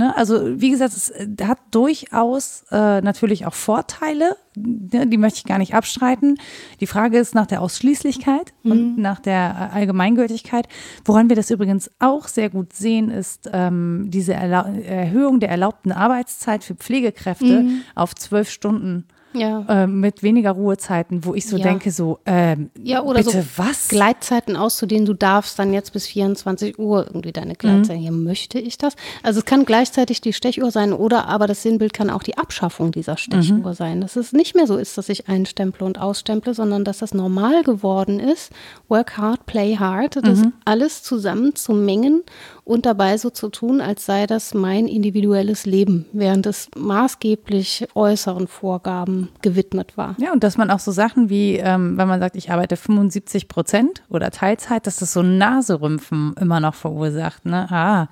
[0.00, 0.16] Ne?
[0.16, 5.06] Also wie gesagt, es äh, hat durchaus äh, natürlich auch Vorteile, ne?
[5.06, 6.38] die möchte ich gar nicht abstreiten.
[6.80, 10.68] Die Frage ist nach der Ausschließlichkeit und nach der äh, Allgemeingültigkeit.
[11.04, 15.92] Woran wir das übrigens auch sehr gut sehen, ist ähm, diese Erlau Erhöhung der erlaubten
[15.92, 19.64] Arbeitszeit für Pflegekräfte auf zwölf Stunden Ja.
[19.68, 21.62] äh, mit weniger Ruhezeiten, wo ich so Ja.
[21.64, 23.88] denke, so, ähm, Ja, oder bitte so was?
[23.88, 28.00] Gleitzeiten auszudehnen, du darfst dann jetzt bis 24 Uhr irgendwie deine Gleitzeit.
[28.00, 28.94] Ja, möchte ich das?
[29.22, 32.90] Also es kann gleichzeitig die Stechuhr sein oder aber das Sinnbild kann auch die Abschaffung
[32.92, 34.00] dieser Stechuhr sein.
[34.00, 37.62] Dass es nicht mehr so ist, dass ich einstemple und ausstemple, sondern dass das normal
[37.62, 38.50] geworden ist,
[38.88, 42.22] work hard, play hard, das alles zusammen zu mengen
[42.64, 48.46] und dabei so zu tun, als sei das mein individuelles Leben, während es maßgeblich äußeren
[48.48, 50.16] Vorgaben gewidmet war.
[50.18, 53.48] Ja, und dass man auch so Sachen wie, ähm, wenn man sagt, ich arbeite 75
[53.48, 57.44] Prozent oder Teilzeit, dass das so Naserümpfen immer noch verursacht.
[57.46, 57.70] Ne?
[57.70, 58.08] Ah,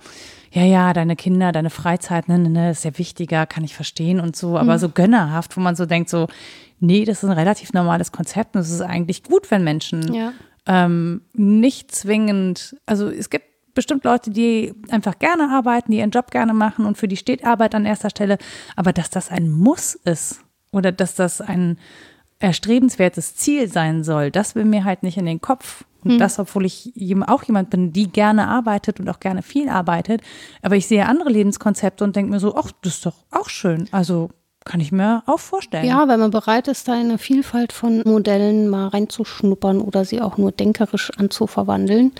[0.50, 4.18] ja, ja, deine Kinder, deine Freizeit, ne, ne, ne, ist ja wichtiger, kann ich verstehen
[4.20, 6.26] und so, aber so gönnerhaft, wo man so denkt, so,
[6.80, 10.32] nee, das ist ein relativ normales Konzept und es ist eigentlich gut, wenn Menschen Ja.
[10.66, 13.44] ähm, nicht zwingend, also es gibt
[13.74, 17.44] bestimmt Leute, die einfach gerne arbeiten, die ihren Job gerne machen und für die steht
[17.44, 18.38] Arbeit an erster Stelle,
[18.74, 20.40] aber dass das ein Muss ist
[20.70, 21.78] oder dass das ein
[22.40, 25.84] erstrebenswertes Ziel sein soll, das will mir halt nicht in den Kopf.
[26.04, 26.92] Und das, obwohl ich
[27.26, 30.22] auch jemand bin, die gerne arbeitet und auch gerne viel arbeitet.
[30.62, 33.88] Aber ich sehe andere Lebenskonzepte und denke mir so, ach, das ist doch auch schön.
[33.90, 34.30] Also
[34.64, 35.86] kann ich mir auch vorstellen.
[35.86, 40.20] Ja, wenn man bereit ist, da in eine Vielfalt von Modellen mal reinzuschnuppern oder sie
[40.20, 42.12] auch nur denkerisch anzuverwandeln,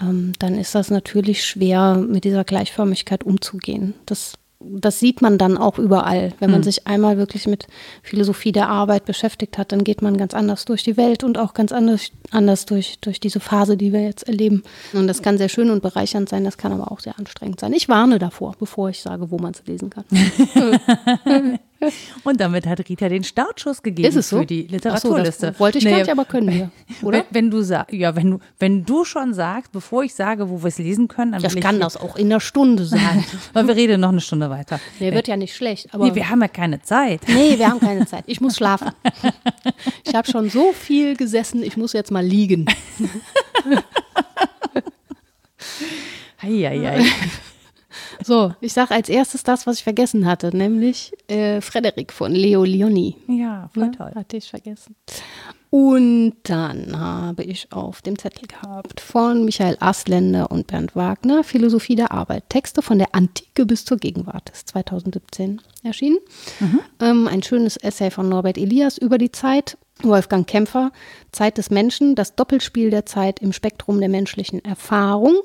[0.00, 3.94] ähm, dann ist das natürlich schwer, mit dieser Gleichförmigkeit umzugehen.
[4.04, 6.32] Das, das sieht man dann auch überall.
[6.40, 7.66] Wenn man sich einmal wirklich mit
[8.02, 11.54] Philosophie der Arbeit beschäftigt hat, dann geht man ganz anders durch die Welt und auch
[11.54, 14.62] ganz anders, anders durch, durch diese Phase, die wir jetzt erleben.
[14.92, 17.72] Und das kann sehr schön und bereichernd sein, das kann aber auch sehr anstrengend sein.
[17.74, 20.04] Ich warne davor, bevor ich sage, wo man es lesen kann.
[22.24, 24.38] Und damit hat Rita den Startschuss gegeben Ist es so?
[24.38, 25.46] für die so, Literaturliste.
[25.48, 26.70] das wollte ich Nee, gar nicht, aber können wir,
[27.02, 27.18] oder?
[27.18, 30.62] Wenn, wenn du sag, ja, wenn du, wenn du schon sagst, bevor ich sage, wo
[30.62, 33.24] wir es lesen können, dann Ich kann ich, das auch in einer Stunde sagen.
[33.52, 34.80] Weil wir reden noch eine Stunde weiter.
[35.00, 37.20] Der wird ja nicht schlecht, aber Nee, wir haben ja keine Zeit.
[37.28, 38.24] nee, wir haben keine Zeit.
[38.26, 38.90] Ich muss schlafen.
[40.04, 42.66] Ich habe schon so viel gesessen, ich muss jetzt mal liegen.
[46.42, 47.04] Eieiei.
[48.24, 52.64] So, ich sage als erstes das, was ich vergessen hatte, nämlich äh, Frederik von Leo
[52.64, 53.16] Leoni.
[53.28, 53.90] Ja, voll Ne?
[53.92, 54.12] toll.
[54.14, 54.94] Hatte ich vergessen.
[55.70, 61.96] Und dann habe ich auf dem Zettel gehabt von Michael Asländer und Bernd Wagner Philosophie
[61.96, 62.44] der Arbeit.
[62.48, 64.48] Texte von der Antike bis zur Gegenwart.
[64.50, 66.18] Ist 2017 erschienen.
[67.00, 69.76] Ähm, ein schönes Essay von Norbert Elias über die Zeit.
[70.02, 70.92] Wolfgang Kämpfer,
[71.32, 75.36] Zeit des Menschen, das Doppelspiel der Zeit im Spektrum der menschlichen Erfahrung.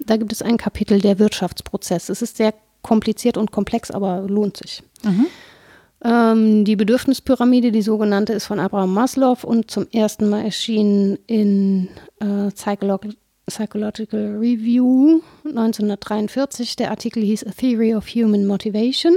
[0.00, 2.08] Da gibt es ein Kapitel der Wirtschaftsprozess.
[2.08, 4.82] Es ist sehr kompliziert und komplex, aber lohnt sich.
[6.02, 11.88] Ähm, die Bedürfnispyramide, die sogenannte, ist von Abraham Maslow und zum ersten Mal erschienen in
[12.20, 13.06] äh, Psycholog
[13.46, 16.76] Psychological Review 1943.
[16.76, 19.16] Der Artikel hieß A Theory of Human Motivation.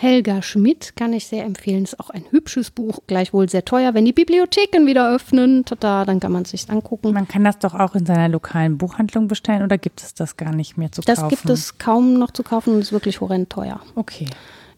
[0.00, 1.82] Helga Schmidt kann ich sehr empfehlen.
[1.82, 3.94] Ist auch ein hübsches Buch, gleichwohl sehr teuer.
[3.94, 7.12] Wenn die Bibliotheken wieder öffnen, tada, dann kann man es sich angucken.
[7.12, 10.54] Man kann das doch auch in seiner lokalen Buchhandlung bestellen oder gibt es das gar
[10.54, 11.30] nicht mehr zu Das kaufen?
[11.30, 13.80] gibt es kaum noch zu kaufen und ist wirklich horrend teuer.
[13.96, 14.26] Okay.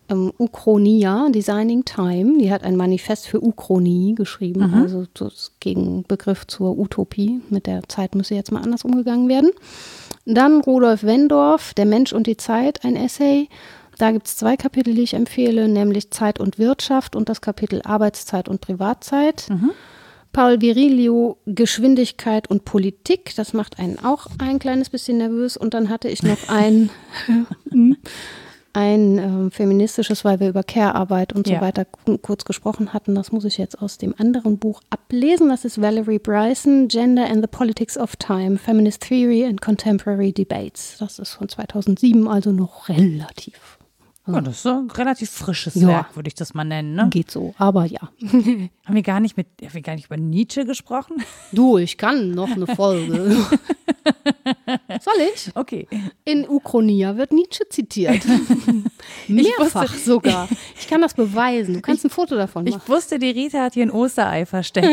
[0.09, 6.79] ähm, Uchronia, Designing Time, die hat ein Manifest für Uchronie geschrieben, also das Gegenbegriff zur
[6.79, 7.43] Utopie.
[7.51, 9.51] Mit der Zeit müsse jetzt mal anders umgegangen werden.
[10.25, 13.49] Dann Rudolf Wendorf, Der Mensch und die Zeit, ein Essay.
[14.01, 17.83] Da gibt es zwei Kapitel, die ich empfehle, nämlich Zeit und Wirtschaft und das Kapitel
[17.85, 19.47] Arbeitszeit und Privatzeit.
[20.33, 23.35] Paul Virilio, Geschwindigkeit und Politik.
[23.37, 25.57] Das macht einen auch ein kleines bisschen nervös.
[25.57, 26.89] Und dann hatte ich noch ein,
[28.73, 31.61] ein ähm, feministisches, weil wir über Care-Arbeit und so Ja.
[31.61, 33.17] weiter ku- kurz gesprochen hatten.
[33.17, 35.49] Das muss ich jetzt aus dem anderen Buch ablesen.
[35.49, 40.97] Das ist Valerie Bryson, Gender and the Politics of Time, Feminist Theory and Contemporary Debates.
[41.01, 43.79] Das ist von 2007, also noch relativ.
[44.35, 45.89] Ja, das ist so ein relativ frisches Ja.
[45.89, 46.95] Werk, würde ich das mal nennen.
[46.95, 47.09] Ne?
[47.11, 48.01] Geht so, aber ja.
[48.23, 51.17] Haben wir gar nicht mit, haben wir gar nicht über Nietzsche gesprochen?
[51.53, 53.37] Du, ich kann noch eine Folge.
[55.01, 55.51] Soll ich?
[55.55, 55.89] Okay.
[56.25, 58.23] In Uchronia wird Nietzsche zitiert.
[59.29, 60.49] Mehrfach sogar.
[60.79, 61.75] Ich kann das beweisen.
[61.75, 62.89] Du kannst ein Foto davon Ich machen.
[62.89, 64.89] wusste, die Rita hat hier ein Osterei versteckt.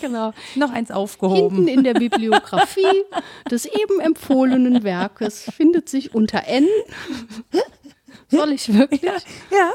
[0.00, 0.32] genau.
[0.56, 1.56] Noch eins aufgehoben.
[1.66, 3.02] Hinten in der Bibliografie
[3.50, 6.66] des eben empfohlenen Werkes findet sich unter N.
[8.32, 9.02] Soll ich wirklich?
[9.02, 9.72] Ja.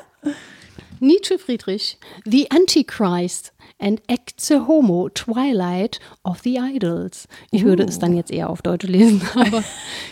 [0.99, 7.27] Nietzsche Friedrich, The Antichrist and Ecce Homo, Twilight of the Idols.
[7.51, 9.63] Ich würde es dann jetzt eher auf Deutsch lesen, aber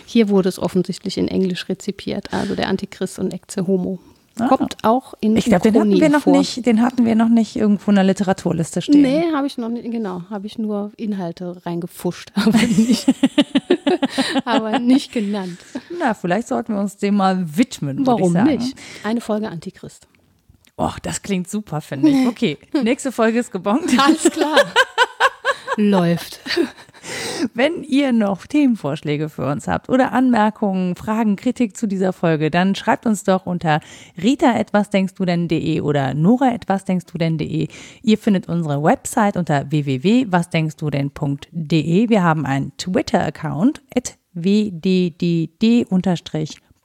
[0.04, 2.32] hier wurde es offensichtlich in Englisch rezipiert.
[2.32, 3.98] Also der Antichrist und Ecce Homo.
[4.48, 6.36] Kommt auch in Ich glaube, den hatten Uchronien wir noch vor.
[6.36, 9.00] nicht, den hatten wir noch nicht irgendwo in der Literaturliste stehen.
[9.00, 13.06] Nee, habe ich noch nicht, genau, habe ich nur Inhalte reingefuscht, aber nicht,
[14.44, 15.58] aber nicht genannt.
[15.98, 18.06] Na, vielleicht sollten wir uns dem mal widmen.
[18.06, 18.56] Warum ich sagen.
[18.58, 18.76] nicht?
[19.04, 20.08] Eine Folge Antichrist.
[20.76, 22.26] Oh, das klingt super, finde ich.
[22.26, 23.98] Okay, nächste Folge ist gebongt.
[23.98, 24.58] Alles klar.
[25.76, 26.40] Läuft.
[27.54, 32.74] Wenn ihr noch Themenvorschläge für uns habt oder Anmerkungen, Fragen, Kritik zu dieser Folge, dann
[32.74, 33.80] schreibt uns doch unter
[34.20, 37.68] rita.wasdenkstudenn.de oder nora.wasdenkstudenn.de.
[38.02, 42.08] Ihr findet unsere Website unter www.wasdenkstudenn.de.
[42.08, 45.86] Wir haben einen Twitter-Account at wddd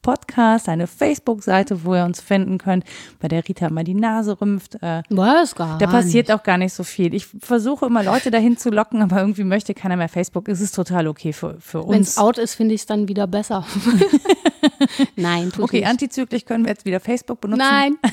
[0.01, 2.83] Podcast, eine Facebook-Seite, wo ihr uns finden könnt,
[3.19, 4.75] bei der Rita mal die Nase rümpft.
[4.81, 7.13] Äh, Was gar da passiert auch gar nicht so viel.
[7.13, 10.47] Ich versuche immer Leute dahin zu locken, aber irgendwie möchte keiner mehr Facebook.
[10.49, 12.09] Es ist total okay für, für Wenn uns.
[12.11, 13.65] es out ist, finde ich es dann wieder besser.
[15.15, 15.87] Nein, tut Okay, nicht.
[15.87, 17.59] antizyklisch können wir jetzt wieder Facebook benutzen.
[17.69, 17.95] Nein.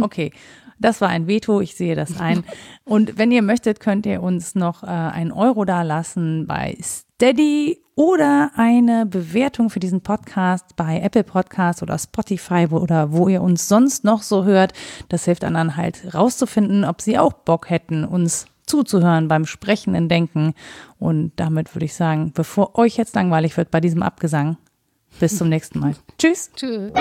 [0.00, 0.32] Okay,
[0.78, 2.44] das war ein Veto, ich sehe das ein.
[2.84, 6.76] Und wenn ihr möchtet, könnt ihr uns noch äh, einen Euro da lassen bei
[7.20, 13.42] Steady oder eine Bewertung für diesen Podcast bei Apple Podcast oder Spotify oder wo ihr
[13.42, 14.72] uns sonst noch so hört.
[15.08, 20.54] Das hilft anderen halt rauszufinden, ob sie auch Bock hätten, uns zuzuhören beim sprechenden Denken.
[21.00, 24.56] Und damit würde ich sagen, bevor euch jetzt langweilig wird bei diesem Abgesang,
[25.18, 25.96] bis zum nächsten Mal.
[26.18, 26.52] Tschüss.
[26.54, 26.92] Tschüss.